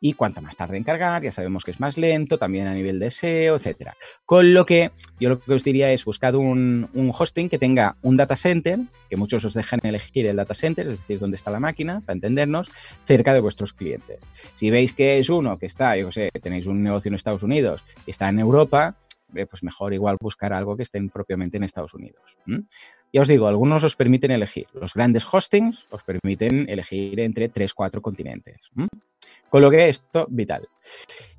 Y 0.00 0.14
cuanto 0.14 0.40
más 0.40 0.56
tarde 0.56 0.76
en 0.76 0.84
cargar, 0.84 1.22
ya 1.22 1.32
sabemos 1.32 1.64
que 1.64 1.70
es 1.70 1.80
más 1.80 1.96
lento, 1.96 2.38
también 2.38 2.66
a 2.66 2.74
nivel 2.74 2.98
de 2.98 3.10
SEO, 3.10 3.56
etcétera. 3.56 3.96
Con 4.24 4.54
lo 4.54 4.64
que 4.66 4.90
yo 5.20 5.30
lo 5.30 5.40
que 5.40 5.52
os 5.52 5.64
diría 5.64 5.92
es 5.92 6.04
buscad 6.04 6.34
un, 6.34 6.88
hosting 7.16 7.48
que 7.48 7.58
tenga 7.58 7.96
un 8.02 8.16
data 8.16 8.36
center, 8.36 8.78
que 9.08 9.16
muchos 9.16 9.44
os 9.44 9.54
dejan 9.54 9.80
elegir 9.82 10.26
el 10.26 10.36
data 10.36 10.54
center, 10.54 10.88
es 10.88 10.98
decir, 10.98 11.18
dónde 11.18 11.36
está 11.36 11.50
la 11.50 11.60
máquina, 11.60 12.00
para 12.00 12.14
entendernos, 12.14 12.70
cerca 13.04 13.32
de 13.34 13.40
vuestros 13.40 13.72
clientes. 13.72 14.20
Si 14.54 14.70
veis 14.70 14.92
que 14.92 15.18
es 15.18 15.28
uno 15.28 15.58
que 15.58 15.66
está, 15.66 15.96
yo 15.96 16.10
sé, 16.12 16.30
tenéis 16.42 16.66
un 16.66 16.82
negocio 16.82 17.08
en 17.08 17.14
Estados 17.14 17.42
Unidos 17.42 17.84
y 18.06 18.10
está 18.10 18.28
en 18.28 18.38
Europa, 18.38 18.96
pues 19.32 19.62
mejor 19.62 19.92
igual 19.94 20.16
buscar 20.20 20.52
algo 20.52 20.76
que 20.76 20.84
estén 20.84 21.10
propiamente 21.10 21.56
en 21.56 21.64
Estados 21.64 21.94
Unidos. 21.94 22.36
Ya 23.12 23.20
os 23.20 23.28
digo, 23.28 23.46
algunos 23.46 23.84
os 23.84 23.96
permiten 23.96 24.30
elegir. 24.30 24.66
Los 24.72 24.94
grandes 24.94 25.24
hostings 25.30 25.86
os 25.90 26.02
permiten 26.02 26.66
elegir 26.68 27.20
entre 27.20 27.48
3, 27.48 27.72
4 27.72 28.02
continentes. 28.02 28.70
Con 29.54 29.62
lo 29.62 29.70
que 29.70 29.88
esto, 29.88 30.26
vital. 30.30 30.68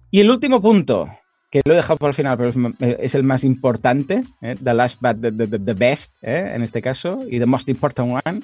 Y 0.10 0.22
el 0.22 0.32
último 0.32 0.62
punto, 0.62 1.10
que 1.52 1.62
lo 1.66 1.74
he 1.74 1.76
dejado 1.76 1.98
por 1.98 2.08
el 2.08 2.16
final, 2.16 2.38
pero 2.38 2.50
es, 2.80 3.14
el 3.14 3.24
más 3.24 3.44
importante, 3.44 4.24
¿eh? 4.42 4.56
the 4.64 4.74
last 4.74 5.02
but 5.02 5.20
the, 5.20 5.74
best, 5.74 6.14
¿eh? 6.22 6.54
en 6.56 6.62
este 6.62 6.82
caso, 6.82 7.26
y 7.30 7.40
the 7.40 7.46
most 7.46 7.68
important 7.68 8.22
one, 8.26 8.42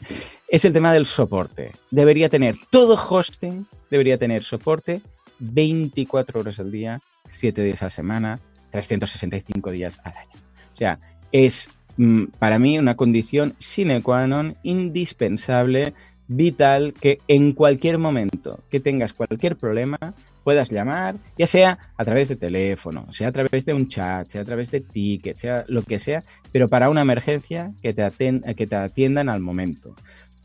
es 0.49 0.65
el 0.65 0.73
tema 0.73 0.91
del 0.91 1.05
soporte. 1.05 1.71
Debería 1.89 2.27
tener, 2.27 2.55
todo 2.69 2.95
hosting 2.95 3.65
debería 3.89 4.17
tener 4.17 4.43
soporte 4.43 5.01
24 5.39 6.41
horas 6.41 6.59
al 6.59 6.69
día, 6.69 6.99
7 7.29 7.63
días 7.63 7.81
a 7.81 7.85
la 7.85 7.91
semana, 7.91 8.39
365 8.71 9.71
días 9.71 10.01
al 10.03 10.17
año. 10.17 10.41
O 10.73 10.77
sea, 10.77 10.99
es 11.31 11.69
mm, 11.95 12.25
para 12.39 12.59
mí 12.59 12.77
una 12.77 12.97
condición 12.97 13.55
sine 13.57 14.01
qua 14.01 14.27
non, 14.27 14.57
indispensable, 14.63 15.93
vital, 16.31 16.93
que 16.99 17.19
en 17.27 17.51
cualquier 17.51 17.97
momento 17.97 18.59
que 18.69 18.79
tengas 18.79 19.13
cualquier 19.13 19.55
problema, 19.55 19.97
puedas 20.43 20.69
llamar, 20.69 21.15
ya 21.37 21.45
sea 21.45 21.77
a 21.97 22.05
través 22.05 22.29
de 22.29 22.35
teléfono, 22.35 23.11
sea 23.13 23.27
a 23.27 23.31
través 23.31 23.65
de 23.65 23.73
un 23.73 23.87
chat, 23.87 24.27
sea 24.27 24.41
a 24.41 24.45
través 24.45 24.71
de 24.71 24.81
ticket, 24.81 25.35
sea 25.35 25.65
lo 25.67 25.83
que 25.83 25.99
sea, 25.99 26.23
pero 26.51 26.67
para 26.67 26.89
una 26.89 27.01
emergencia 27.01 27.71
que 27.81 27.93
te, 27.93 28.09
que 28.55 28.67
te 28.67 28.75
atiendan 28.75 29.29
al 29.29 29.39
momento. 29.39 29.95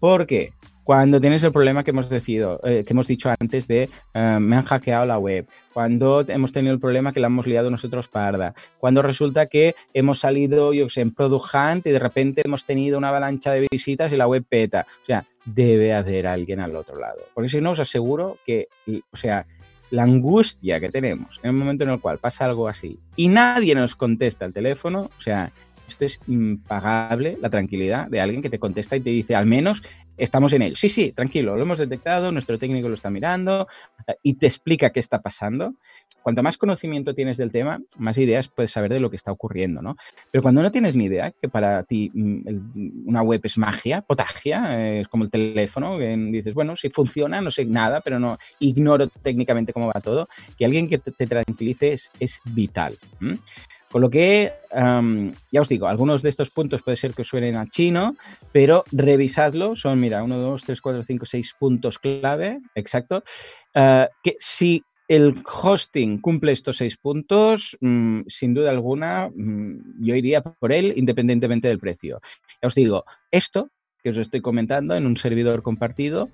¿Por 0.01 0.27
qué? 0.27 0.53
cuando 0.87 1.19
tienes 1.19 1.43
el 1.43 1.51
problema 1.51 1.83
que 1.83 1.91
hemos, 1.91 2.09
decido, 2.09 2.61
eh, 2.63 2.85
que 2.87 2.93
hemos 2.93 3.09
dicho 3.09 3.29
antes 3.41 3.67
de 3.67 3.91
eh, 4.15 4.39
me 4.41 4.55
han 4.55 4.63
hackeado 4.63 5.05
la 5.05 5.19
web, 5.19 5.45
cuando 5.75 6.25
hemos 6.29 6.53
tenido 6.53 6.73
el 6.73 6.79
problema 6.79 7.13
que 7.13 7.19
la 7.19 7.27
hemos 7.27 7.49
liado 7.49 7.71
nosotros 7.71 8.07
parda, 8.07 8.55
cuando 8.79 9.03
resulta 9.03 9.47
que 9.47 9.75
hemos 9.93 10.21
salido, 10.21 10.73
yo 10.73 10.89
sé, 10.89 11.01
en 11.01 11.11
Product 11.11 11.53
Hunt 11.53 11.89
y 11.89 11.91
de 11.91 11.99
repente 11.99 12.43
hemos 12.45 12.65
tenido 12.65 12.99
una 12.99 13.09
avalancha 13.09 13.51
de 13.51 13.67
visitas 13.69 14.13
y 14.13 14.17
la 14.17 14.29
web 14.29 14.45
peta. 14.49 14.87
O 15.03 15.05
sea, 15.05 15.25
debe 15.47 15.95
haber 15.95 16.27
alguien 16.27 16.61
al 16.61 16.77
otro 16.77 16.99
lado. 16.99 17.21
Porque 17.33 17.49
si 17.49 17.61
no, 17.61 17.71
os 17.71 17.81
aseguro 17.81 18.39
que, 18.45 18.69
o 19.11 19.17
sea, 19.17 19.47
la 19.91 20.03
angustia 20.03 20.81
que 20.81 20.89
tenemos 20.89 21.39
en 21.43 21.51
el 21.51 21.57
momento 21.57 21.85
en 21.85 21.91
el 21.91 22.01
cual 22.01 22.19
pasa 22.19 22.45
algo 22.45 22.69
así 22.69 22.99
y 23.15 23.29
nadie 23.29 23.75
nos 23.75 23.95
contesta 23.95 24.45
el 24.45 24.53
teléfono, 24.53 25.11
o 25.17 25.21
sea, 25.21 25.53
esto 25.89 26.05
es 26.05 26.21
impagable, 26.27 27.39
la 27.41 27.51
tranquilidad 27.51 28.09
de 28.09 28.21
alguien 28.21 28.43
que 28.43 28.51
te 28.51 28.59
contesta 28.59 28.97
y 28.97 29.01
te 29.01 29.11
dice, 29.11 29.37
al 29.37 29.47
menos 29.47 29.83
estamos 30.17 30.53
en 30.53 30.63
ello. 30.63 30.77
Sí, 30.77 30.89
sí, 30.89 31.13
tranquilo, 31.13 31.57
lo 31.57 31.63
hemos 31.63 31.79
detectado, 31.79 32.33
nuestro 32.33 32.59
técnico 32.59 32.89
lo 32.89 32.95
está 32.95 33.11
mirando 33.11 33.69
eh, 34.07 34.17
y 34.23 34.35
te 34.35 34.47
explica 34.47 34.91
qué 34.91 35.01
está 35.01 35.21
pasando. 35.23 35.75
Cuanto 36.27 36.43
más 36.43 36.59
conocimiento 36.59 37.15
tienes 37.15 37.37
del 37.37 37.53
tema, 37.53 37.79
más 37.99 38.19
ideas 38.19 38.49
puedes 38.49 38.73
saber 38.73 38.93
de 38.93 38.99
lo 38.99 39.11
que 39.11 39.15
está 39.15 39.31
ocurriendo, 39.31 39.81
¿no? 39.81 39.95
Pero 40.33 40.43
cuando 40.43 40.61
no 40.61 40.73
tienes 40.73 40.97
ni 40.97 41.05
idea, 41.05 41.31
que 41.31 41.49
para 41.49 41.85
ti 41.85 42.11
mm, 42.13 43.07
una 43.07 43.23
web 43.23 43.41
es 43.45 43.57
magia, 43.57 44.01
potagia, 44.01 44.77
eh, 44.77 45.01
es 45.03 45.07
como 45.07 45.23
el 45.23 45.31
teléfono, 45.31 45.97
que 45.97 46.17
dices, 46.17 46.53
bueno, 46.53 46.75
si 46.75 46.91
funciona, 46.91 47.41
no 47.41 47.53
sé 47.53 47.65
nada, 47.65 48.01
pero 48.01 48.19
no 48.19 48.39
ignoro 48.59 49.07
técnicamente 49.07 49.73
cómo 49.73 49.87
va 49.87 50.01
todo, 50.01 50.29
que 50.59 50.65
alguien 50.65 50.89
que 50.89 50.99
te, 50.99 51.29
tranquilice 51.29 51.97
es, 52.19 52.41
vital. 52.45 52.99
Con 53.89 54.03
lo 54.03 54.11
que, 54.11 54.53
ya 54.73 55.61
os 55.61 55.69
digo, 55.69 55.87
algunos 55.87 56.23
de 56.23 56.31
estos 56.31 56.51
puntos 56.51 56.83
puede 56.83 56.97
ser 56.97 57.15
que 57.15 57.23
os 57.23 57.29
suenen 57.29 57.55
a 57.55 57.67
chino, 57.67 58.17
pero 58.51 58.83
revisadlo. 58.91 59.77
Son, 59.77 60.01
mira, 60.01 60.25
1, 60.25 60.39
2, 60.39 60.65
3, 60.65 60.81
4, 60.81 61.03
5, 61.05 61.25
6 61.25 61.55
puntos 61.57 62.01
clave, 62.01 62.59
exacto. 62.75 63.23
Uh, 63.77 64.07
que 64.25 64.35
si 64.39 64.83
el 65.09 65.35
hosting 65.63 66.19
cumple 66.19 66.53
estos 66.53 66.79
seis 66.79 66.97
puntos, 66.97 67.77
mmm, 67.81 68.23
sin 68.27 68.55
duda 68.55 68.71
alguna, 68.71 69.31
mmm, 69.35 70.03
yo 70.05 70.15
iría 70.15 70.43
por 70.43 70.73
él 70.73 70.93
independientemente 70.97 71.69
del 71.69 71.79
precio. 71.79 72.21
Ya 72.63 72.67
os 72.67 72.75
digo, 72.75 73.05
esto 73.31 73.71
que 74.03 74.11
os 74.11 74.17
estoy 74.17 74.41
comentando 74.41 74.95
en 74.95 75.07
un 75.07 75.17
servidor 75.17 75.63
compartido, 75.63 76.31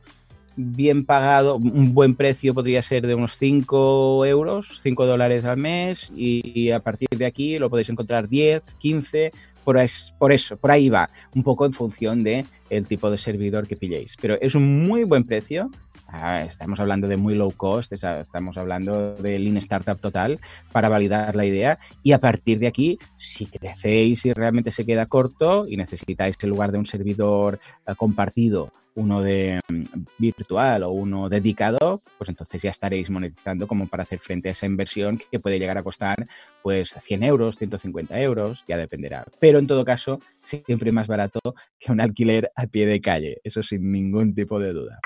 bien 0.56 1.04
pagado, 1.04 1.56
un 1.56 1.94
buen 1.94 2.14
precio 2.14 2.54
podría 2.54 2.82
ser 2.82 3.06
de 3.06 3.14
unos 3.14 3.36
5 3.36 4.26
euros, 4.26 4.78
5 4.82 5.06
dólares 5.06 5.44
al 5.44 5.56
mes 5.56 6.12
y, 6.14 6.70
a 6.70 6.80
partir 6.80 7.08
de 7.16 7.26
aquí 7.26 7.58
lo 7.58 7.70
podéis 7.70 7.88
encontrar 7.88 8.28
10, 8.28 8.74
15, 8.74 9.32
por, 9.64 9.78
por 10.18 10.32
eso, 10.32 10.56
por 10.56 10.70
ahí 10.70 10.88
va, 10.88 11.08
un 11.34 11.42
poco 11.42 11.64
en 11.64 11.72
función 11.72 12.22
de 12.22 12.44
el 12.68 12.86
tipo 12.86 13.10
de 13.10 13.18
servidor 13.18 13.66
que 13.66 13.76
pilléis. 13.76 14.16
Pero 14.20 14.36
es 14.40 14.54
un 14.54 14.86
muy 14.86 15.04
buen 15.04 15.24
precio, 15.24 15.70
ah, 16.12 16.42
estamos 16.42 16.78
hablando 16.80 17.08
de 17.08 17.16
muy 17.16 17.34
low 17.34 17.52
cost, 17.52 17.92
estamos 17.92 18.56
hablando 18.58 19.14
de 19.16 19.38
lean 19.38 19.56
startup 19.56 19.98
total 19.98 20.38
para 20.70 20.88
validar 20.88 21.34
la 21.34 21.44
idea 21.44 21.78
y 22.02 22.12
a 22.12 22.20
partir 22.20 22.58
de 22.58 22.68
aquí, 22.68 22.98
si 23.16 23.46
crecéis 23.46 24.24
y 24.26 24.32
realmente 24.32 24.70
se 24.70 24.86
queda 24.86 25.06
corto 25.06 25.66
y 25.66 25.76
necesitáis 25.76 26.36
en 26.42 26.50
lugar 26.50 26.72
de 26.72 26.78
un 26.78 26.86
servidor 26.86 27.58
eh, 27.86 27.94
compartido 27.96 28.72
uno 28.94 29.22
de 29.22 29.60
mm, 29.68 29.82
virtual 30.18 30.82
o 30.82 30.90
uno 30.90 31.28
dedicado, 31.28 32.02
pues 32.18 32.28
entonces 32.28 32.62
ya 32.62 32.70
estaréis 32.70 33.10
monetizando 33.10 33.66
como 33.66 33.86
para 33.86 34.02
hacer 34.02 34.18
frente 34.18 34.48
a 34.48 34.52
esa 34.52 34.66
inversión 34.66 35.18
que 35.30 35.38
puede 35.38 35.58
llegar 35.58 35.78
a 35.78 35.82
costar 35.82 36.26
pues 36.62 36.94
100 36.98 37.22
euros, 37.22 37.56
150 37.56 38.20
euros, 38.20 38.64
ya 38.68 38.76
dependerá. 38.76 39.24
Pero 39.40 39.58
en 39.58 39.66
todo 39.66 39.84
caso, 39.84 40.20
siempre 40.42 40.92
más 40.92 41.06
barato 41.06 41.40
que 41.78 41.92
un 41.92 42.00
alquiler 42.00 42.50
a 42.54 42.66
pie 42.66 42.86
de 42.86 43.00
calle, 43.00 43.40
eso 43.44 43.62
sin 43.62 43.90
ningún 43.90 44.34
tipo 44.34 44.58
de 44.58 44.72
duda. 44.72 45.00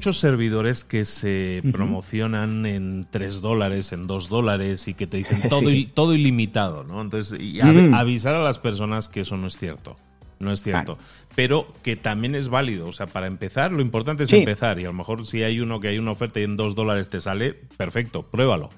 Muchos 0.00 0.16
servidores 0.16 0.82
que 0.82 1.04
se 1.04 1.60
promocionan 1.72 2.64
en 2.64 3.06
3 3.10 3.42
dólares, 3.42 3.92
en 3.92 4.06
2 4.06 4.30
dólares 4.30 4.88
y 4.88 4.94
que 4.94 5.06
te 5.06 5.18
dicen 5.18 5.42
todo, 5.50 5.68
todo 5.92 6.14
ilimitado, 6.14 6.84
¿no? 6.84 7.02
Entonces, 7.02 7.38
mm. 7.38 7.92
avisar 7.92 8.34
a 8.34 8.42
las 8.42 8.58
personas 8.58 9.10
que 9.10 9.20
eso 9.20 9.36
no 9.36 9.46
es 9.46 9.58
cierto. 9.58 9.96
No 10.38 10.52
es 10.52 10.62
cierto. 10.62 10.96
Pero 11.36 11.70
que 11.82 11.96
también 11.96 12.34
es 12.34 12.48
válido. 12.48 12.88
O 12.88 12.92
sea, 12.92 13.08
para 13.08 13.26
empezar, 13.26 13.72
lo 13.72 13.82
importante 13.82 14.24
es 14.24 14.32
empezar. 14.32 14.80
Y 14.80 14.84
a 14.84 14.86
lo 14.86 14.94
mejor 14.94 15.26
si 15.26 15.42
hay 15.42 15.60
uno 15.60 15.80
que 15.80 15.88
hay 15.88 15.98
una 15.98 16.12
oferta 16.12 16.40
y 16.40 16.44
en 16.44 16.56
2 16.56 16.74
dólares 16.74 17.10
te 17.10 17.20
sale, 17.20 17.52
perfecto, 17.52 18.22
pruébalo. 18.22 18.70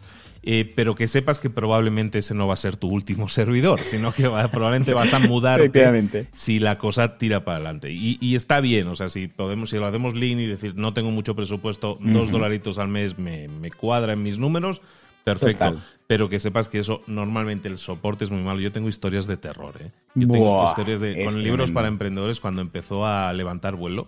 Eh, 0.44 0.70
pero 0.74 0.96
que 0.96 1.06
sepas 1.06 1.38
que 1.38 1.50
probablemente 1.50 2.18
ese 2.18 2.34
no 2.34 2.48
va 2.48 2.54
a 2.54 2.56
ser 2.56 2.76
tu 2.76 2.88
último 2.88 3.28
servidor, 3.28 3.80
sino 3.80 4.12
que 4.12 4.24
probablemente 4.50 4.92
vas 4.92 5.14
a 5.14 5.20
mudarte 5.20 6.28
si 6.32 6.58
la 6.58 6.78
cosa 6.78 7.16
tira 7.16 7.44
para 7.44 7.58
adelante. 7.58 7.92
Y, 7.92 8.34
está 8.34 8.60
bien, 8.60 8.88
o 8.88 8.96
sea, 8.96 9.08
si 9.08 9.28
podemos, 9.28 9.70
si 9.70 9.76
lo 9.76 9.86
hacemos 9.86 10.14
lean 10.14 10.40
y 10.40 10.46
decir 10.46 10.74
no 10.74 10.92
tengo 10.94 11.10
mucho 11.10 11.36
presupuesto, 11.36 11.96
dos 12.00 12.30
dolaritos 12.30 12.78
al 12.78 12.88
mes 12.88 13.18
me, 13.18 13.48
cuadra 13.76 14.14
en 14.14 14.22
mis 14.22 14.38
números, 14.38 14.80
perfecto. 15.24 15.80
Pero 16.08 16.28
que 16.28 16.40
sepas 16.40 16.68
que 16.68 16.80
eso 16.80 17.02
normalmente 17.06 17.68
el 17.68 17.78
soporte 17.78 18.24
es 18.24 18.30
muy 18.30 18.42
malo. 18.42 18.60
Yo 18.60 18.70
tengo 18.70 18.88
historias 18.88 19.26
de 19.26 19.38
terror, 19.38 19.74
¿eh? 19.80 19.90
Yo 20.14 20.28
tengo 20.28 20.66
historias 20.66 21.00
de, 21.00 21.24
con 21.24 21.42
libros 21.42 21.70
para 21.70 21.88
emprendedores 21.88 22.38
cuando 22.38 22.60
empezó 22.60 23.06
a 23.06 23.32
levantar 23.32 23.76
vuelo. 23.76 24.06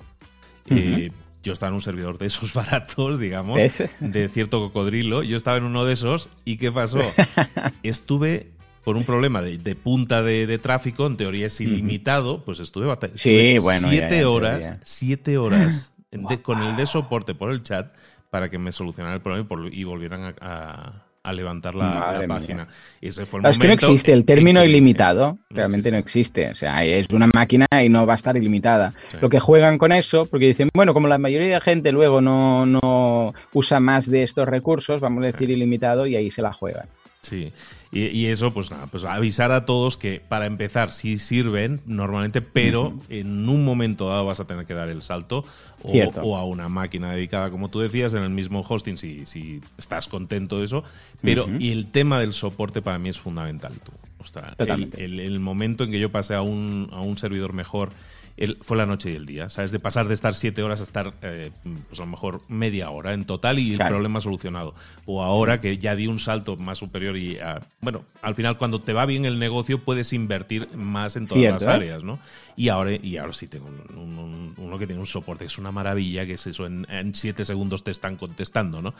Eh, 0.68 1.10
yo 1.44 1.52
estaba 1.52 1.68
en 1.68 1.74
un 1.74 1.82
servidor 1.82 2.18
de 2.18 2.26
esos 2.26 2.52
baratos, 2.54 3.20
digamos, 3.20 3.60
de 4.00 4.28
cierto 4.28 4.60
cocodrilo. 4.60 5.22
Yo 5.22 5.36
estaba 5.36 5.56
en 5.58 5.64
uno 5.64 5.84
de 5.84 5.92
esos 5.92 6.30
y 6.44 6.56
¿qué 6.56 6.72
pasó? 6.72 7.00
Estuve 7.84 8.50
por 8.82 8.96
un 8.96 9.04
problema 9.04 9.40
de, 9.40 9.76
punta 9.76 10.22
de, 10.22 10.58
tráfico, 10.58 11.06
en 11.06 11.16
teoría 11.16 11.46
es 11.46 11.60
ilimitado, 11.60 12.44
pues 12.44 12.58
estuve, 12.58 12.86
batallando. 12.86 13.18
sí, 13.18 13.56
bueno, 13.60 13.88
siete 13.88 14.24
horas, 14.26 14.74
siete 14.82 15.38
horas 15.38 15.92
con 16.42 16.62
el 16.62 16.76
de 16.76 16.86
soporte 16.86 17.34
por 17.34 17.50
el 17.50 17.62
chat 17.62 17.94
para 18.28 18.50
que 18.50 18.58
me 18.58 18.72
solucionaran 18.72 19.16
el 19.16 19.22
problema 19.22 19.48
y, 19.72 19.84
volvieran 19.84 20.24
a 20.24 20.34
a 20.40 21.03
levantar 21.32 21.74
la, 21.74 22.22
página. 22.28 22.66
ese 23.00 23.24
fue 23.26 23.40
el 23.40 23.46
es 23.46 23.58
que 23.58 23.66
no 23.66 23.72
existe 23.72 24.12
el 24.12 24.24
término 24.24 24.64
ilimitado, 24.64 25.38
realmente 25.50 25.90
no 25.90 25.96
existe. 25.96 26.50
O 26.50 26.54
sea, 26.54 26.84
es 26.84 27.08
una 27.10 27.28
máquina 27.34 27.66
y 27.82 27.88
no 27.88 28.06
va 28.06 28.12
a 28.12 28.16
estar 28.16 28.36
ilimitada. 28.36 28.92
Lo 29.20 29.28
que 29.28 29.40
juegan 29.40 29.78
con 29.78 29.92
eso, 29.92 30.26
porque 30.26 30.46
dicen, 30.46 30.68
bueno, 30.74 30.92
como 30.92 31.08
la 31.08 31.18
mayoría 31.18 31.54
de 31.54 31.60
gente 31.60 31.92
luego 31.92 32.20
no, 32.20 32.66
no 32.66 33.32
usa 33.52 33.80
más 33.80 34.10
de 34.10 34.22
estos 34.22 34.46
recursos, 34.48 35.00
vamos 35.00 35.24
a 35.24 35.26
decir 35.28 35.50
ilimitado, 35.50 36.06
y 36.06 36.16
ahí 36.16 36.30
se 36.30 36.42
la 36.42 36.52
juegan. 36.52 36.88
Sí, 37.24 37.52
y, 37.90 38.26
eso, 38.26 38.52
pues 38.52 38.70
nada, 38.70 38.86
pues 38.88 39.04
avisar 39.04 39.50
a 39.50 39.64
todos 39.64 39.96
que 39.96 40.20
para 40.20 40.44
empezar 40.44 40.92
sí 40.92 41.18
sirven 41.18 41.80
normalmente, 41.86 42.42
pero 42.42 42.92
en 43.08 43.48
un 43.48 43.64
momento 43.64 44.08
dado 44.08 44.26
vas 44.26 44.40
a 44.40 44.46
tener 44.46 44.66
que 44.66 44.74
dar 44.74 44.90
el 44.90 45.00
salto 45.00 45.42
o, 45.82 46.36
a 46.36 46.44
una 46.44 46.68
máquina 46.68 47.12
dedicada, 47.12 47.50
como 47.50 47.70
tú 47.70 47.80
decías, 47.80 48.12
en 48.12 48.22
el 48.22 48.30
mismo 48.30 48.60
hosting 48.68 48.98
si, 48.98 49.24
si 49.24 49.62
estás 49.78 50.06
contento 50.06 50.58
de 50.58 50.66
eso. 50.66 50.84
Pero 51.22 51.46
y 51.58 51.72
el 51.72 51.90
tema 51.90 52.18
del 52.18 52.34
soporte 52.34 52.82
para 52.82 52.98
mí 52.98 53.08
es 53.08 53.18
fundamental. 53.18 53.72
Tú. 53.82 53.92
Ostras, 54.20 54.54
el, 54.58 55.20
el, 55.20 55.40
momento 55.40 55.84
en 55.84 55.90
que 55.90 56.00
yo 56.00 56.10
pasé 56.10 56.34
a 56.34 56.42
un, 56.42 56.90
a 56.92 57.00
un 57.00 57.16
servidor 57.16 57.54
mejor 57.54 57.90
fue 58.62 58.76
la 58.76 58.86
noche 58.86 59.12
y 59.12 59.14
el 59.14 59.26
día, 59.26 59.48
¿sabes? 59.48 59.70
De 59.70 59.78
pasar 59.78 60.08
de 60.08 60.14
estar 60.14 60.34
siete 60.34 60.62
horas 60.62 60.80
a 60.80 60.84
estar, 60.84 61.14
eh, 61.22 61.50
pues 61.88 62.00
a 62.00 62.02
lo 62.02 62.10
mejor 62.10 62.42
media 62.48 62.90
hora 62.90 63.12
en 63.12 63.24
total 63.24 63.58
y 63.58 63.74
el 63.74 63.78
problema 63.78 64.20
solucionado. 64.20 64.74
O 65.06 65.22
ahora 65.22 65.60
que 65.60 65.78
ya 65.78 65.94
di 65.94 66.06
un 66.06 66.18
salto 66.18 66.56
más 66.56 66.78
superior 66.78 67.16
y, 67.16 67.38
ah, 67.38 67.60
bueno, 67.80 68.04
al 68.22 68.34
final 68.34 68.58
cuando 68.58 68.80
te 68.80 68.92
va 68.92 69.06
bien 69.06 69.24
el 69.24 69.38
negocio 69.38 69.84
puedes 69.84 70.12
invertir 70.12 70.68
más 70.74 71.16
en 71.16 71.26
todas 71.26 71.44
las 71.44 71.66
áreas, 71.66 72.02
¿no? 72.02 72.18
Y 72.56 72.68
ahora, 72.68 72.92
y 72.94 73.16
ahora 73.16 73.32
sí 73.32 73.46
tengo 73.46 73.68
uno 73.96 74.78
que 74.78 74.86
tiene 74.86 75.00
un 75.00 75.06
soporte, 75.06 75.44
es 75.44 75.58
una 75.58 75.72
maravilla, 75.72 76.26
que 76.26 76.34
es 76.34 76.46
eso, 76.46 76.66
en, 76.66 76.86
en 76.90 77.14
siete 77.14 77.44
segundos 77.44 77.84
te 77.84 77.90
están 77.90 78.16
contestando, 78.16 78.82
¿no? 78.82 78.94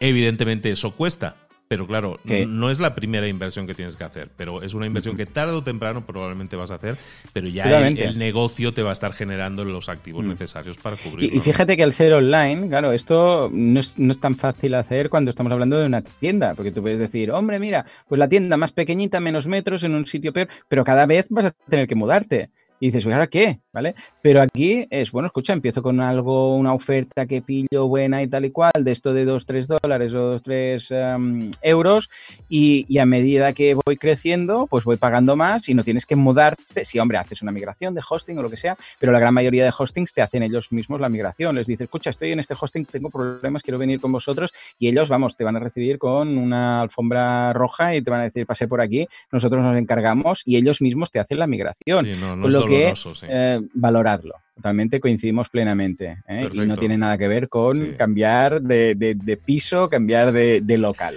Evidentemente 0.00 0.70
eso 0.70 0.92
cuesta, 0.92 1.36
pero 1.70 1.86
claro, 1.86 2.18
no 2.48 2.68
es 2.68 2.80
la 2.80 2.96
primera 2.96 3.28
inversión 3.28 3.64
que 3.64 3.74
tienes 3.74 3.94
que 3.94 4.02
hacer, 4.02 4.28
pero 4.36 4.60
es 4.60 4.74
una 4.74 4.86
inversión 4.86 5.16
que 5.16 5.24
tarde 5.24 5.52
o 5.52 5.62
temprano 5.62 6.04
probablemente 6.04 6.56
vas 6.56 6.72
a 6.72 6.74
hacer, 6.74 6.98
pero 7.32 7.46
ya 7.46 7.86
el, 7.86 8.18
negocio 8.18 8.74
te 8.74 8.82
va 8.82 8.90
a 8.90 8.92
estar 8.92 9.12
generando 9.12 9.64
los 9.64 9.88
activos 9.88 10.24
mm. 10.24 10.30
necesarios 10.30 10.78
para 10.78 10.96
cubrirlo. 10.96 11.36
Y, 11.36 11.38
fíjate 11.38 11.76
que 11.76 11.84
al 11.84 11.92
ser 11.92 12.12
online, 12.12 12.66
claro, 12.66 12.90
esto 12.90 13.48
no 13.52 13.78
es, 13.78 13.96
no 14.00 14.10
es, 14.10 14.18
tan 14.18 14.34
fácil 14.34 14.74
hacer 14.74 15.10
cuando 15.10 15.30
estamos 15.30 15.52
hablando 15.52 15.78
de 15.78 15.86
una 15.86 16.02
tienda, 16.02 16.56
porque 16.56 16.72
tú 16.72 16.82
puedes 16.82 16.98
decir, 16.98 17.30
hombre, 17.30 17.60
mira, 17.60 17.86
pues 18.08 18.18
la 18.18 18.28
tienda 18.28 18.56
más 18.56 18.72
pequeñita, 18.72 19.20
menos 19.20 19.46
metros, 19.46 19.84
en 19.84 19.94
un 19.94 20.06
sitio 20.06 20.32
peor, 20.32 20.48
pero 20.66 20.82
cada 20.82 21.06
vez 21.06 21.26
vas 21.30 21.44
a 21.44 21.50
tener 21.52 21.86
que 21.86 21.94
mudarte. 21.94 22.50
Y 22.80 22.86
dices, 22.86 23.04
¿ahora 23.06 23.26
qué? 23.26 23.60
¿Vale? 23.72 23.94
Pero 24.22 24.40
aquí 24.40 24.86
es, 24.90 25.12
bueno, 25.12 25.26
escucha, 25.26 25.52
empiezo 25.52 25.82
con 25.82 26.00
algo, 26.00 26.56
una 26.56 26.72
oferta 26.72 27.26
que 27.26 27.42
pillo 27.42 27.86
buena 27.86 28.22
y 28.22 28.26
tal 28.26 28.46
y 28.46 28.50
cual, 28.50 28.72
de 28.80 28.90
esto 28.90 29.12
de 29.12 29.26
2, 29.26 29.46
3 29.46 29.68
dólares 29.68 30.14
o 30.14 30.18
2, 30.18 30.42
3 30.42 30.90
em, 30.90 31.50
euros, 31.60 32.08
y, 32.48 32.98
a 32.98 33.04
medida 33.04 33.52
que 33.52 33.74
voy 33.74 33.96
creciendo, 33.98 34.66
pues 34.66 34.84
voy 34.84 34.96
pagando 34.96 35.36
más 35.36 35.68
y 35.68 35.74
no 35.74 35.84
tienes 35.84 36.06
que 36.06 36.16
mudarte. 36.16 36.84
Si, 36.84 36.98
hombre, 36.98 37.18
haces 37.18 37.42
una 37.42 37.52
migración 37.52 37.94
de 37.94 38.00
hosting 38.06 38.38
o 38.38 38.42
lo 38.42 38.50
que 38.50 38.56
sea, 38.56 38.76
pero 38.98 39.12
la 39.12 39.20
gran 39.20 39.34
mayoría 39.34 39.64
de 39.64 39.72
hostings 39.76 40.12
te 40.12 40.22
hacen 40.22 40.42
ellos 40.42 40.72
mismos 40.72 41.00
la 41.00 41.10
migración. 41.10 41.54
Les 41.56 41.66
dices, 41.66 41.84
escucha, 41.84 42.10
estoy 42.10 42.32
en 42.32 42.40
este 42.40 42.54
hosting, 42.58 42.86
tengo 42.86 43.10
problemas, 43.10 43.62
quiero 43.62 43.78
venir 43.78 44.00
con 44.00 44.10
vosotros, 44.10 44.52
y 44.78 44.88
ellos, 44.88 45.10
vamos, 45.10 45.36
te 45.36 45.44
van 45.44 45.56
a 45.56 45.60
recibir 45.60 45.98
con 45.98 46.38
una 46.38 46.80
alfombra 46.80 47.52
roja 47.52 47.94
y 47.94 48.00
te 48.00 48.10
van 48.10 48.20
a 48.20 48.24
decir, 48.24 48.46
pase 48.46 48.66
por 48.66 48.80
aquí, 48.80 49.06
nosotros 49.30 49.62
nos 49.62 49.76
encargamos 49.76 50.42
y 50.46 50.56
ellos 50.56 50.80
mismos 50.80 51.10
te 51.10 51.20
hacen 51.20 51.38
la 51.38 51.46
migración. 51.46 52.06
Sí, 52.06 52.12
no, 52.18 52.36
no 52.36 52.69
que 52.70 52.94
eh, 53.28 53.60
valoradlo. 53.74 54.34
Totalmente 54.60 55.00
coincidimos 55.00 55.48
plenamente. 55.48 56.18
¿eh? 56.28 56.46
Y 56.52 56.58
no 56.60 56.76
tiene 56.76 56.98
nada 56.98 57.16
que 57.16 57.28
ver 57.28 57.48
con 57.48 57.92
cambiar 57.92 58.60
de, 58.60 59.38
piso, 59.42 59.88
cambiar 59.88 60.32
de, 60.32 60.76
local. 60.76 61.14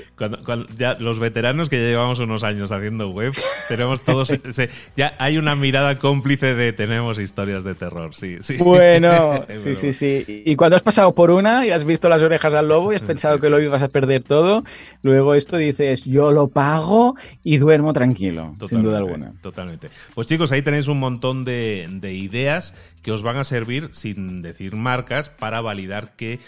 ya 0.77 0.95
los 0.97 1.19
veteranos 1.19 1.67
que 1.67 1.75
ya 1.75 1.89
llevamos 1.89 2.19
unos 2.19 2.45
años 2.45 2.71
haciendo 2.71 3.09
web, 3.09 3.33
tenemos 3.67 4.01
todos. 4.01 4.33
ya 4.95 5.13
hay 5.19 5.37
una 5.37 5.57
mirada 5.57 5.99
cómplice 5.99 6.55
de 6.55 6.71
tenemos 6.71 7.19
historias 7.19 7.65
de 7.65 7.75
terror, 7.75 8.15
sí. 8.15 8.37
sí. 8.39 8.55
Bueno, 8.59 9.45
sí, 9.61 9.75
sí, 9.75 9.91
sí. 9.91 10.43
Y 10.45 10.55
cuando 10.55 10.77
has 10.77 10.83
pasado 10.83 11.13
por 11.13 11.29
una 11.29 11.65
y 11.65 11.71
has 11.71 11.83
visto 11.83 12.07
las 12.07 12.21
orejas 12.21 12.53
al 12.53 12.69
lobo 12.69 12.93
y 12.93 12.95
has 12.95 13.01
pensado 13.01 13.39
que 13.39 13.49
lo 13.49 13.59
ibas 13.59 13.83
a 13.83 13.89
perder 13.89 14.23
todo, 14.23 14.63
luego 15.01 15.35
esto 15.35 15.57
dices, 15.57 16.05
yo 16.05 16.31
lo 16.31 16.47
pago 16.47 17.17
y 17.43 17.57
duermo 17.57 17.91
tranquilo, 17.91 18.55
sin 18.69 18.83
duda 18.83 18.99
alguna. 18.99 19.33
Totalmente. 19.41 19.89
Pues 20.15 20.27
chicos, 20.27 20.53
ahí 20.53 20.61
tenéis 20.61 20.87
un 20.87 20.99
montón 20.99 21.43
de, 21.43 21.89
de 21.91 22.13
ideas 22.13 22.73
que 23.03 23.11
os 23.11 23.21
van 23.21 23.37
a 23.37 23.43
servir, 23.43 23.89
sin 23.91 24.41
decir 24.41 24.75
marcas, 24.75 25.29
para 25.29 25.61
validar 25.61 26.15
qué 26.15 26.39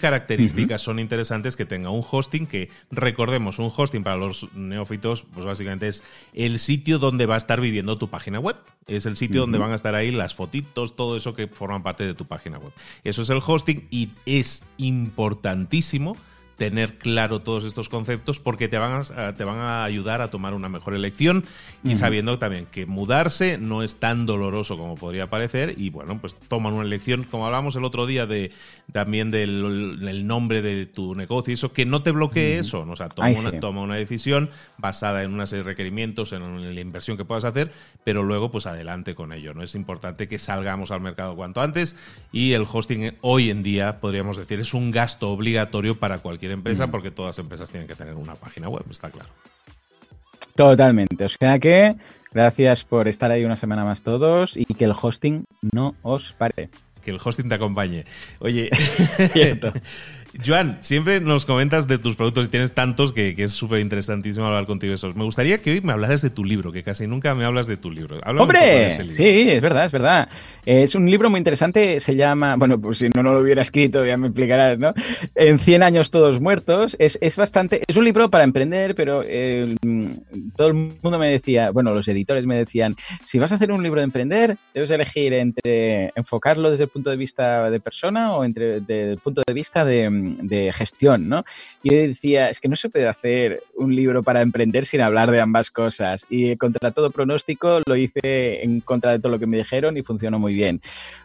características 0.00 0.80
son 0.80 0.98
interesantes 1.00 1.56
que 1.56 1.66
tenga 1.66 1.90
un 1.90 2.04
hosting, 2.08 2.46
que 2.46 2.70
recordemos, 2.90 3.58
un 3.58 3.70
hosting 3.76 4.04
para 4.04 4.16
los 4.16 4.48
neófitos, 4.54 5.24
pues 5.34 5.44
básicamente 5.44 5.88
es 5.88 6.04
el 6.32 6.58
sitio 6.60 6.98
donde 6.98 7.26
va 7.26 7.34
a 7.34 7.38
estar 7.38 7.60
viviendo 7.60 7.98
tu 7.98 8.08
página 8.08 8.38
web. 8.38 8.56
Es 8.86 9.06
el 9.06 9.16
sitio 9.16 9.40
donde 9.40 9.58
van 9.58 9.72
a 9.72 9.76
estar 9.76 9.94
ahí 9.94 10.10
las 10.10 10.34
fotitos, 10.34 10.94
todo 10.94 11.16
eso 11.16 11.34
que 11.34 11.48
forman 11.48 11.82
parte 11.82 12.06
de 12.06 12.14
tu 12.14 12.26
página 12.26 12.58
web. 12.58 12.72
Eso 13.02 13.22
es 13.22 13.30
el 13.30 13.40
hosting 13.44 13.88
y 13.90 14.10
es 14.24 14.62
importantísimo 14.76 16.16
tener 16.56 16.98
claro 16.98 17.40
todos 17.40 17.64
estos 17.64 17.88
conceptos 17.88 18.38
porque 18.38 18.68
te 18.68 18.78
van 18.78 19.02
a, 19.16 19.34
te 19.34 19.44
van 19.44 19.58
a 19.58 19.84
ayudar 19.84 20.20
a 20.20 20.30
tomar 20.30 20.54
una 20.54 20.68
mejor 20.68 20.94
elección 20.94 21.44
y 21.82 21.96
sabiendo 21.96 22.38
también 22.38 22.66
que 22.66 22.86
mudarse 22.86 23.58
no 23.58 23.82
es 23.82 23.96
tan 23.96 24.26
doloroso 24.26 24.76
como 24.76 24.94
podría 24.94 25.28
parecer 25.28 25.74
y 25.76 25.90
bueno, 25.90 26.18
pues 26.20 26.36
toman 26.48 26.74
una 26.74 26.84
elección, 26.84 27.24
como 27.24 27.46
hablamos 27.46 27.76
el 27.76 27.84
otro 27.84 28.06
día 28.06 28.26
de 28.26 28.52
también 28.92 29.30
del, 29.30 30.26
nombre 30.26 30.62
de 30.62 30.86
tu 30.86 31.14
negocio 31.14 31.52
y 31.52 31.54
eso, 31.54 31.72
que 31.72 31.86
no 31.86 32.02
te 32.02 32.10
bloquee 32.10 32.58
eso, 32.58 32.86
o 32.88 32.96
sea, 32.96 33.08
toma, 33.08 33.30
una, 33.30 33.60
toma 33.60 33.82
una 33.82 33.96
decisión 33.96 34.50
basada 34.78 35.22
en 35.22 35.32
una 35.32 35.46
serie 35.46 35.64
de 35.64 35.70
requerimientos, 35.70 36.32
en 36.32 36.74
la 36.74 36.80
inversión 36.80 37.16
que 37.16 37.24
puedas 37.24 37.44
hacer, 37.44 37.72
pero 38.04 38.22
luego 38.22 38.50
pues 38.50 38.66
adelante 38.66 39.14
con 39.14 39.32
ello, 39.32 39.54
¿no? 39.54 39.62
Es 39.62 39.74
importante 39.74 40.28
que 40.28 40.38
salgamos 40.38 40.90
al 40.90 41.00
mercado 41.00 41.34
cuanto 41.34 41.60
antes 41.60 41.96
y 42.32 42.52
el 42.52 42.66
hosting 42.70 43.16
hoy 43.22 43.50
en 43.50 43.62
día, 43.62 44.00
podríamos 44.00 44.36
decir, 44.36 44.60
es 44.60 44.74
un 44.74 44.90
gasto 44.90 45.30
obligatorio 45.30 45.98
para 45.98 46.18
cualquier 46.18 46.43
empresa, 46.52 46.88
porque 46.88 47.10
todas 47.10 47.30
las 47.30 47.38
empresas 47.38 47.70
tienen 47.70 47.88
que 47.88 47.94
tener 47.94 48.14
una 48.14 48.34
página 48.34 48.68
web, 48.68 48.84
está 48.90 49.10
claro. 49.10 49.30
Totalmente. 50.54 51.24
O 51.24 51.28
sea 51.28 51.58
que 51.58 51.96
gracias 52.32 52.84
por 52.84 53.08
estar 53.08 53.30
ahí 53.30 53.44
una 53.44 53.56
semana 53.56 53.84
más 53.84 54.02
todos 54.02 54.56
y 54.56 54.66
que 54.66 54.84
el 54.84 54.92
hosting 55.00 55.44
no 55.72 55.96
os 56.02 56.32
pare. 56.32 56.68
Que 57.02 57.10
el 57.10 57.20
hosting 57.22 57.48
te 57.48 57.56
acompañe. 57.56 58.04
Oye, 58.38 58.70
Joan, 60.44 60.78
siempre 60.80 61.20
nos 61.20 61.44
comentas 61.44 61.86
de 61.86 61.98
tus 61.98 62.16
productos 62.16 62.46
y 62.46 62.48
tienes 62.48 62.72
tantos 62.72 63.12
que, 63.12 63.34
es 63.36 63.52
súper 63.52 63.80
interesantísimo 63.80 64.46
hablar 64.46 64.66
contigo 64.66 64.90
de 64.90 64.96
esos. 64.96 65.14
Me 65.14 65.24
gustaría 65.24 65.60
que 65.60 65.72
hoy 65.72 65.80
me 65.80 65.92
hablaras 65.92 66.22
de 66.22 66.30
tu 66.30 66.44
libro, 66.44 66.72
que 66.72 66.82
casi 66.82 67.06
nunca 67.06 67.34
me 67.34 67.44
hablas 67.44 67.66
de 67.66 67.76
tu 67.76 67.90
libro. 67.90 68.18
¡Hombre! 68.26 68.90
Sí, 68.90 69.50
es 69.50 69.60
verdad, 69.60 69.84
es 69.84 69.92
verdad. 69.92 70.28
Es 70.66 70.94
un 70.94 71.10
libro 71.10 71.30
muy 71.30 71.38
interesante, 71.38 72.00
se 72.00 72.16
llama, 72.16 72.56
bueno, 72.56 72.80
pues 72.80 72.98
si 72.98 73.08
no, 73.14 73.22
no 73.22 73.34
lo 73.34 73.40
hubiera 73.40 73.62
escrito, 73.62 74.04
ya 74.04 74.16
me 74.16 74.28
explicarás, 74.28 74.78
¿no? 74.78 74.94
En 75.34 75.58
100 75.58 75.82
años 75.82 76.10
todos 76.10 76.40
muertos. 76.40 76.96
Es, 76.98 77.36
bastante, 77.36 77.82
es 77.86 77.96
un 77.96 78.04
libro 78.04 78.30
para 78.30 78.44
emprender, 78.44 78.94
pero 78.94 79.22
eh, 79.24 79.74
todo 80.56 80.68
el 80.68 80.74
mundo 80.74 81.18
me 81.18 81.30
decía, 81.30 81.70
bueno, 81.70 81.92
los 81.94 82.08
editores 82.08 82.46
me 82.46 82.56
decían, 82.56 82.96
si 83.24 83.38
vas 83.38 83.52
a 83.52 83.56
hacer 83.56 83.72
un 83.72 83.82
libro 83.82 84.00
de 84.00 84.04
emprender, 84.04 84.58
debes 84.72 84.90
elegir 84.90 85.32
entre 85.32 86.12
enfocarlo 86.16 86.70
desde 86.70 86.84
el 86.84 86.90
punto 86.90 87.10
de 87.10 87.16
vista 87.16 87.70
de 87.70 87.80
persona 87.80 88.34
o 88.34 88.44
entre 88.44 88.80
desde 88.80 89.12
el 89.12 89.18
punto 89.18 89.42
de 89.46 89.54
vista 89.54 89.84
de 89.84 90.04
de 90.42 90.72
gestión, 90.72 91.28
¿no? 91.28 91.44
Y 91.82 91.90
yo 91.90 91.98
decía, 91.98 92.48
es 92.48 92.60
que 92.60 92.68
no 92.68 92.76
se 92.76 92.88
puede 92.88 93.08
hacer 93.08 93.62
un 93.76 93.94
libro 93.94 94.22
para 94.22 94.42
emprender 94.42 94.86
sin 94.86 95.00
hablar 95.00 95.30
de 95.30 95.40
ambas 95.40 95.70
cosas. 95.70 96.26
Y 96.28 96.56
contra 96.56 96.90
todo 96.92 97.10
pronóstico 97.10 97.80
lo 97.86 97.96
hice 97.96 98.62
en 98.62 98.80
contra 98.80 99.12
de 99.12 99.18
todo 99.18 99.32
lo 99.32 99.38
que 99.38 99.46
me 99.46 99.56
dijeron 99.56 99.96
y 99.96 100.02
funcionó 100.02 100.38
muy 100.38 100.54
bien. 100.54 100.80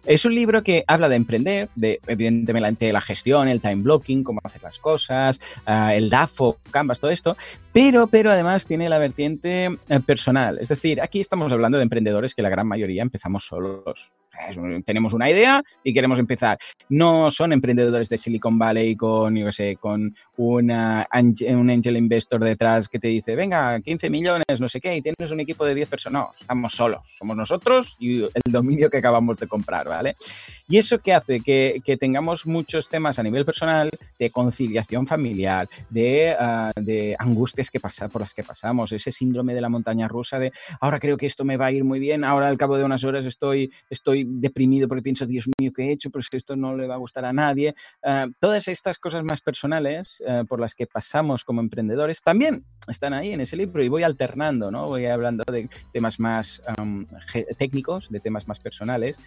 Es 0.06 0.25
un 0.25 0.36
libro 0.36 0.63
que 0.63 0.84
habla 0.88 1.10
de 1.10 1.15
emprender, 1.15 1.69
de 1.75 1.99
evidentemente 2.08 2.91
la 2.91 3.02
gestión, 3.02 3.47
el 3.47 3.62
time 3.62 3.84
blocking, 3.84 4.23
cómo 4.23 4.39
hacer 4.43 4.63
las 4.63 4.80
cosas, 4.80 5.39
ah, 5.65 5.93
el 5.93 6.10
DAFO, 6.10 6.58
Canvas, 6.71 6.99
todo 6.99 7.12
esto, 7.12 7.38
pero, 7.71 8.08
pero 8.08 8.32
además 8.32 8.65
tiene 8.65 8.79
la 8.88 9.00
vertiente 9.00 9.65
eh, 9.89 10.00
personal. 10.00 10.60
Es 10.60 10.70
decir, 10.70 11.02
aquí 11.02 11.20
estamos 11.20 11.52
hablando 11.52 11.78
de 11.78 11.84
emprendedores 11.84 12.34
que 12.34 12.42
la 12.42 12.50
gran 12.50 12.68
mayoría 12.68 13.02
empezamos 13.02 13.46
solos 13.46 14.13
tenemos 14.86 15.13
una 15.13 15.30
idea 15.30 15.63
y 15.84 15.93
queremos 15.93 16.19
empezar. 16.19 16.58
No 16.89 17.32
son 17.32 17.54
emprendedores 17.54 18.10
de 18.10 18.17
Silicon 18.17 18.58
Valley 18.58 18.95
con, 18.95 19.36
yo 19.36 19.52
sé, 19.52 19.78
con 19.78 20.15
una, 20.38 21.08
un 21.13 21.69
angel 21.69 21.97
investor 21.97 22.43
detrás 22.43 22.88
que 22.88 22.99
te 22.99 23.08
dice, 23.08 23.36
venga, 23.36 23.80
15 23.80 24.10
millones, 24.10 24.60
no 24.60 24.69
sé 24.69 24.80
qué, 24.80 24.95
y 24.95 25.02
tienes 25.02 25.32
un 25.32 25.39
equipo 25.39 25.65
de 25.65 25.75
10 25.75 25.89
personas. 25.89 26.21
No, 26.21 26.32
estamos 26.39 26.73
solos. 26.73 27.02
Somos 27.17 27.36
nosotros 27.36 27.95
y 27.99 28.23
el 28.23 28.41
dominio 28.49 28.89
que 28.89 28.97
acabamos 28.97 29.38
de 29.38 29.47
comprar, 29.47 29.88
¿vale? 29.88 30.15
Y 30.67 30.78
eso 30.78 30.99
que 30.99 31.13
hace 31.13 31.41
que, 31.41 31.82
que 31.84 31.97
tengamos 31.97 32.45
muchos 32.45 32.89
temas 32.89 33.19
a 33.19 33.23
nivel 33.23 33.45
personal 33.45 33.89
de 34.17 34.30
conciliación 34.30 35.08
familiar, 35.08 35.67
de, 35.89 36.36
ah, 36.39 36.71
de 36.75 37.15
angustias 37.19 37.69
que 37.69 37.80
pasa, 37.80 38.08
por 38.08 38.21
las 38.21 38.34
que 38.34 38.43
pasamos, 38.43 38.91
ese 38.91 39.12
síndrome 39.12 39.54
de 39.54 39.62
la 39.62 39.69
montaña 39.69 40.08
rusa 40.08 40.39
de 40.39 40.52
ahora 40.80 40.99
creo 40.99 41.17
que 41.17 41.25
esto 41.25 41.45
me 41.45 41.58
va 41.58 41.67
a 41.67 41.71
ir 41.71 41.84
muy 41.84 41.99
bien, 41.99 42.23
ahora 42.23 42.47
al 42.47 42.58
cabo 42.58 42.78
de 42.78 42.84
unas 42.84 43.04
horas 43.04 43.25
estoy, 43.25 43.71
estoy 43.89 44.25
deprimido 44.30 44.88
porque 44.88 45.02
pienso, 45.02 45.26
Dios 45.26 45.48
mío, 45.60 45.72
¿qué 45.76 45.84
he 45.84 45.92
hecho? 45.92 46.10
Pero 46.10 46.22
es 46.22 46.30
que 46.30 46.38
esto 46.38 46.56
no 46.56 46.76
le 46.76 46.88
va 46.88 46.96
a 46.96 47.00
gustar 47.00 47.26
a 47.26 47.34
nadie. 47.34 47.74
Ah, 48.04 48.28
todas 48.39 48.68
estas 48.68 48.98
cosas 48.98 49.24
más 49.24 49.42
personales 49.42 50.24
ah, 50.28 50.44
por 50.48 50.60
las 50.60 50.76
que 50.76 50.88
pasamos 50.88 51.44
como 51.44 51.62
emprendedores 51.62 52.22
también 52.22 52.63
están 52.88 53.13
ahí 53.13 53.32
en 53.32 53.42
ese 53.42 53.56
libro 53.56 53.84
y 53.84 53.88
voy 53.88 54.04
alternando, 54.04 54.72
¿no? 54.72 54.88
Voy 54.88 55.06
hablando 55.06 55.44
de 55.52 55.70
temas 55.94 56.20
más 56.20 56.62
técnicos, 57.58 58.10
de 58.10 58.20
temas 58.20 58.48
más 58.48 58.60
personales 58.60 59.20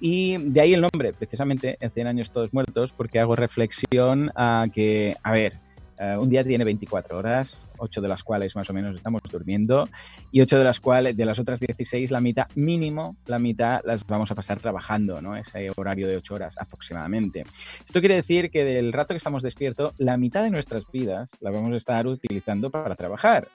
y 0.00 0.38
de 0.38 0.60
ahí 0.60 0.74
el 0.74 0.80
nombre, 0.80 1.12
precisamente, 1.12 1.76
en 1.80 1.90
100 1.90 2.06
años 2.06 2.30
todos 2.30 2.52
muertos, 2.52 2.92
porque 2.92 3.20
hago 3.20 3.36
reflexión 3.36 4.30
a 4.34 4.66
que, 4.72 5.16
a 5.22 5.32
ver, 5.32 5.54
Eh, 6.02 6.16
un 6.16 6.30
día 6.30 6.42
tiene 6.42 6.64
24 6.64 7.18
horas, 7.18 7.62
8 7.76 8.00
de 8.00 8.08
las 8.08 8.24
cuales 8.24 8.56
más 8.56 8.70
o 8.70 8.72
menos 8.72 8.96
estamos 8.96 9.20
durmiendo 9.30 9.86
y 10.32 10.40
8 10.40 10.56
de 10.56 10.64
las 10.64 10.80
cuales, 10.80 11.14
de 11.14 11.26
las 11.26 11.38
otras 11.38 11.60
16, 11.60 12.10
la 12.10 12.20
mitad 12.20 12.46
mínimo, 12.54 13.16
la 13.26 13.38
mitad 13.38 13.82
las 13.84 14.06
vamos 14.06 14.30
a 14.30 14.34
pasar 14.34 14.58
trabajando, 14.60 15.20
¿no? 15.20 15.36
Ese 15.36 15.70
horario 15.76 16.08
de 16.08 16.16
8 16.16 16.34
horas 16.34 16.56
aproximadamente. 16.58 17.44
Esto 17.84 18.00
quiere 18.00 18.14
decir 18.14 18.50
que 18.50 18.64
del 18.64 18.94
rato 18.94 19.12
que 19.12 19.18
estamos 19.18 19.42
despiertos, 19.42 19.92
la 19.98 20.16
mitad 20.16 20.42
de 20.42 20.50
nuestras 20.50 20.90
vidas 20.90 21.32
la 21.40 21.50
vamos 21.50 21.74
a 21.74 21.76
estar 21.76 22.06
utilizando 22.06 22.70
para 22.70 22.96
trabajar. 22.96 23.48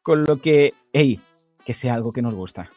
Con 0.00 0.24
lo 0.24 0.40
que, 0.40 0.72
hey, 0.94 1.20
que 1.62 1.74
sea 1.74 1.92
algo 1.92 2.10
que 2.10 2.22
nos 2.22 2.34
gusta 2.34 2.70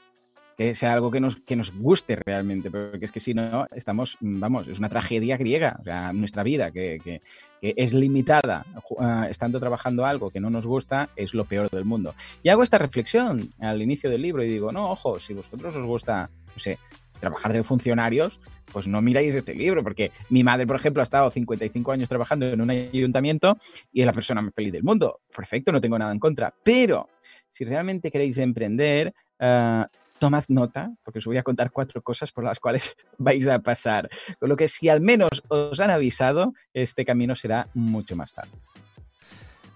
que 0.59 0.75
sea 0.75 0.91
algo 0.91 1.09
que 1.09 1.21
nos, 1.21 1.37
que 1.37 1.55
nos 1.55 1.73
guste 1.73 2.17
realmente, 2.17 2.69
porque 2.69 3.05
es 3.05 3.13
que 3.13 3.21
si 3.21 3.33
no, 3.33 3.65
estamos, 3.73 4.17
vamos, 4.19 4.67
es 4.67 4.77
una 4.77 4.89
tragedia 4.89 5.37
griega, 5.37 5.77
o 5.79 5.85
sea, 5.85 6.11
nuestra 6.11 6.43
vida, 6.43 6.69
que, 6.69 6.99
que, 7.01 7.21
es 7.61 7.93
limitada, 7.93 8.65
uh, 8.89 9.23
estando 9.29 9.57
trabajando 9.61 10.05
algo 10.05 10.29
que 10.29 10.41
no 10.41 10.49
nos 10.49 10.67
gusta, 10.67 11.11
es 11.15 11.33
lo 11.33 11.45
peor 11.45 11.69
del 11.69 11.85
mundo. 11.85 12.13
Y 12.43 12.49
hago 12.49 12.61
esta 12.61 12.77
reflexión 12.77 13.53
al 13.61 13.81
inicio 13.81 14.09
del 14.09 14.21
libro 14.21 14.43
y 14.43 14.49
digo, 14.49 14.73
no, 14.73 14.91
ojo, 14.91 15.17
si 15.17 15.33
vosotros 15.33 15.73
os 15.77 15.85
gusta, 15.85 16.29
no 16.53 16.59
sé, 16.59 16.77
trabajar 17.21 17.53
de 17.53 17.63
funcionarios, 17.63 18.41
pues 18.73 18.85
no 18.85 19.01
miráis 19.01 19.35
este 19.35 19.55
libro, 19.55 19.81
porque 19.81 20.11
mi 20.29 20.43
madre, 20.43 20.67
por 20.67 20.75
ejemplo, 20.75 21.01
ha 21.01 21.03
estado 21.03 21.31
55 21.31 21.89
años 21.89 22.09
trabajando 22.09 22.45
en 22.47 22.59
un 22.59 22.69
ayuntamiento 22.69 23.55
y 23.93 24.01
es 24.01 24.05
la 24.05 24.11
persona 24.11 24.41
más 24.41 24.53
feliz 24.53 24.73
del 24.73 24.83
mundo. 24.83 25.21
Perfecto, 25.33 25.71
no 25.71 25.79
tengo 25.79 25.97
nada 25.97 26.11
en 26.11 26.19
contra. 26.19 26.53
Pero 26.63 27.07
si 27.47 27.63
realmente 27.63 28.11
queréis 28.11 28.37
emprender, 28.39 29.13
uh, 29.39 29.85
tomad 30.19 30.43
nota, 30.49 30.91
porque 31.03 31.19
os 31.19 31.25
voy 31.25 31.37
a 31.37 31.43
contar 31.43 31.71
cuatro 31.71 32.01
cosas 32.01 32.31
por 32.31 32.43
las 32.43 32.59
cuales 32.59 32.95
vais 33.17 33.47
a 33.47 33.59
pasar. 33.59 34.09
Con 34.39 34.49
lo 34.49 34.55
que 34.55 34.67
si 34.67 34.89
al 34.89 35.01
menos 35.01 35.29
os 35.47 35.79
han 35.79 35.89
avisado, 35.89 36.53
este 36.73 37.05
camino 37.05 37.35
será 37.35 37.67
mucho 37.73 38.15
más 38.15 38.31
fácil. 38.31 38.59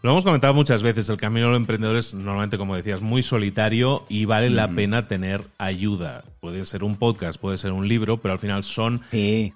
Lo 0.03 0.11
hemos 0.11 0.25
comentado 0.25 0.53
muchas 0.53 0.83
veces, 0.83 1.07
el 1.07 1.15
camino 1.15 1.47
del 1.47 1.55
emprendedor 1.55 1.95
es 1.95 2.13
normalmente, 2.13 2.57
como 2.57 2.75
decías, 2.75 2.99
muy 2.99 3.23
solitario 3.23 4.03
y 4.09 4.25
vale 4.25 4.49
la 4.49 4.67
pena 4.67 5.07
tener 5.07 5.45
ayuda. 5.57 6.25
Puede 6.41 6.65
ser 6.65 6.83
un 6.83 6.97
podcast, 6.97 7.39
puede 7.39 7.57
ser 7.57 7.71
un 7.71 7.87
libro, 7.87 8.17
pero 8.17 8.33
al 8.33 8.39
final 8.39 8.65
son 8.65 8.99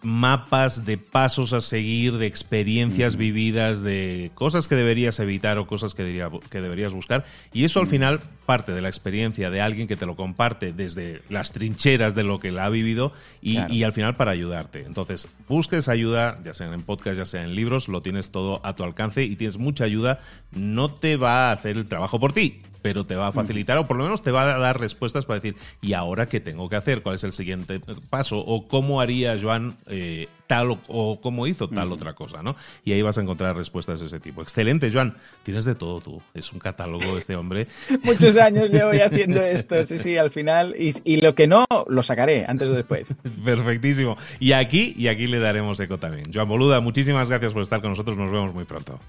mapas 0.04 0.86
de 0.86 0.98
pasos 0.98 1.52
a 1.52 1.60
seguir, 1.60 2.18
de 2.18 2.28
experiencias 2.28 3.18
vividas, 3.18 3.82
de 3.82 4.32
cosas 4.36 4.70
que 4.70 4.76
deberías 4.76 5.20
evitar 5.20 5.58
o 5.58 5.68
cosas 5.68 5.94
que, 5.94 6.26
que 6.50 6.62
deberías 6.62 6.94
buscar. 6.94 7.26
Y 7.52 7.66
eso 7.66 7.82
al 7.82 7.88
final 7.88 8.22
parte 8.48 8.72
de 8.72 8.82
la 8.82 8.88
experiencia 8.88 9.52
de 9.52 9.62
alguien 9.62 9.88
que 9.88 9.96
te 9.96 10.08
lo 10.08 10.16
comparte 10.16 10.74
desde 10.74 11.22
las 11.30 11.52
trincheras 11.52 12.16
de 12.16 12.24
lo 12.24 12.40
que 12.40 12.52
la 12.52 12.66
ha 12.66 12.70
vivido 12.70 13.14
y, 13.42 13.60
y 13.72 13.84
al 13.84 13.94
final 13.94 14.16
para 14.16 14.32
ayudarte. 14.32 14.86
Entonces, 14.88 15.28
busques 15.48 15.88
ayuda, 15.88 16.40
ya 16.44 16.56
sea 16.56 16.74
en 16.74 16.82
podcast, 16.82 17.18
ya 17.18 17.26
sea 17.26 17.44
en 17.44 17.54
libros, 17.54 17.88
lo 17.88 18.02
tienes 18.02 18.32
todo 18.32 18.60
a 18.64 18.76
tu 18.76 18.84
alcance 18.84 19.24
y 19.24 19.36
tienes 19.36 19.60
mucha 19.60 19.84
ayuda. 19.84 20.22
No 20.52 20.90
te 20.90 21.18
va 21.18 21.50
a 21.50 21.52
hacer 21.52 21.78
el 21.78 21.86
trabajo 21.86 22.20
por 22.20 22.34
ti 22.34 22.62
pero 22.82 23.06
te 23.06 23.16
va 23.16 23.28
a 23.28 23.32
facilitar 23.32 23.78
o 23.78 23.88
por 23.88 23.98
lo 23.98 24.04
menos 24.04 24.22
te 24.22 24.32
va 24.32 24.44
a 24.44 24.58
dar 24.58 24.80
respuestas 24.80 25.26
para 25.26 25.40
decir, 25.40 25.56
¿y 25.82 25.94
ahora 25.94 26.28
qué 26.28 26.40
tengo 26.40 26.70
que 26.70 26.76
hacer? 26.76 27.02
¿Cuál 27.02 27.16
es 27.16 27.24
el 27.24 27.34
siguiente 27.34 27.80
paso? 28.10 28.40
¿O 28.40 28.68
cómo 28.68 29.02
haría 29.02 29.38
Joan 29.42 29.76
eh, 29.88 30.28
tal 30.48 30.80
o, 30.88 31.20
cómo 31.22 31.48
hizo 31.48 31.68
tal 31.70 31.92
otra 31.92 32.14
cosa? 32.14 32.42
¿no? 32.42 32.56
Y 32.84 32.94
ahí 32.94 33.02
vas 33.02 33.18
a 33.18 33.22
encontrar 33.22 33.56
respuestas 33.56 34.00
de 34.00 34.08
ese 34.08 34.20
tipo. 34.20 34.42
Excelente, 34.42 34.92
Joan. 34.92 35.16
Tienes 35.44 35.66
de 35.66 35.76
todo 35.76 36.02
tú. 36.02 36.22
Es 36.34 36.52
un 36.54 36.60
catálogo 36.60 37.18
este 37.18 37.36
hombre. 37.36 37.68
Muchos 38.04 38.38
años 38.38 38.70
llevo 38.70 38.92
haciendo 38.92 39.42
esto, 39.44 39.86
sí, 39.86 40.00
sí, 40.00 40.18
al 40.18 40.32
final. 40.32 40.76
Y, 40.78 40.94
y 41.04 41.22
lo 41.22 41.36
que 41.36 41.48
no, 41.48 41.66
lo 41.88 42.04
sacaré 42.04 42.46
antes 42.48 42.68
o 42.68 42.74
después. 42.74 43.16
Perfectísimo. 43.46 44.18
Y 44.40 44.54
aquí, 44.54 44.94
y 44.98 45.08
aquí 45.08 45.28
le 45.28 45.40
daremos 45.40 45.80
eco 45.80 45.98
también. 45.98 46.32
Joan 46.34 46.48
Boluda, 46.48 46.80
muchísimas 46.80 47.30
gracias 47.30 47.54
por 47.54 47.62
estar 47.62 47.82
con 47.82 47.92
nosotros. 47.92 48.18
Nos 48.18 48.32
vemos 48.32 48.54
muy 48.54 48.66
pronto. 48.66 49.00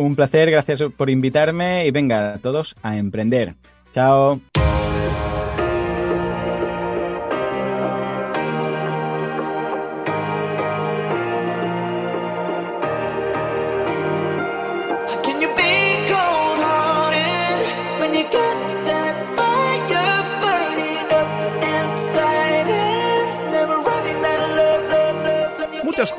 Un 0.00 0.16
placer, 0.16 0.50
gracias 0.50 0.82
por 0.96 1.10
invitarme 1.10 1.86
y 1.86 1.90
venga, 1.90 2.38
todos 2.40 2.74
a 2.82 2.96
emprender. 2.96 3.54
Chao. 3.92 4.40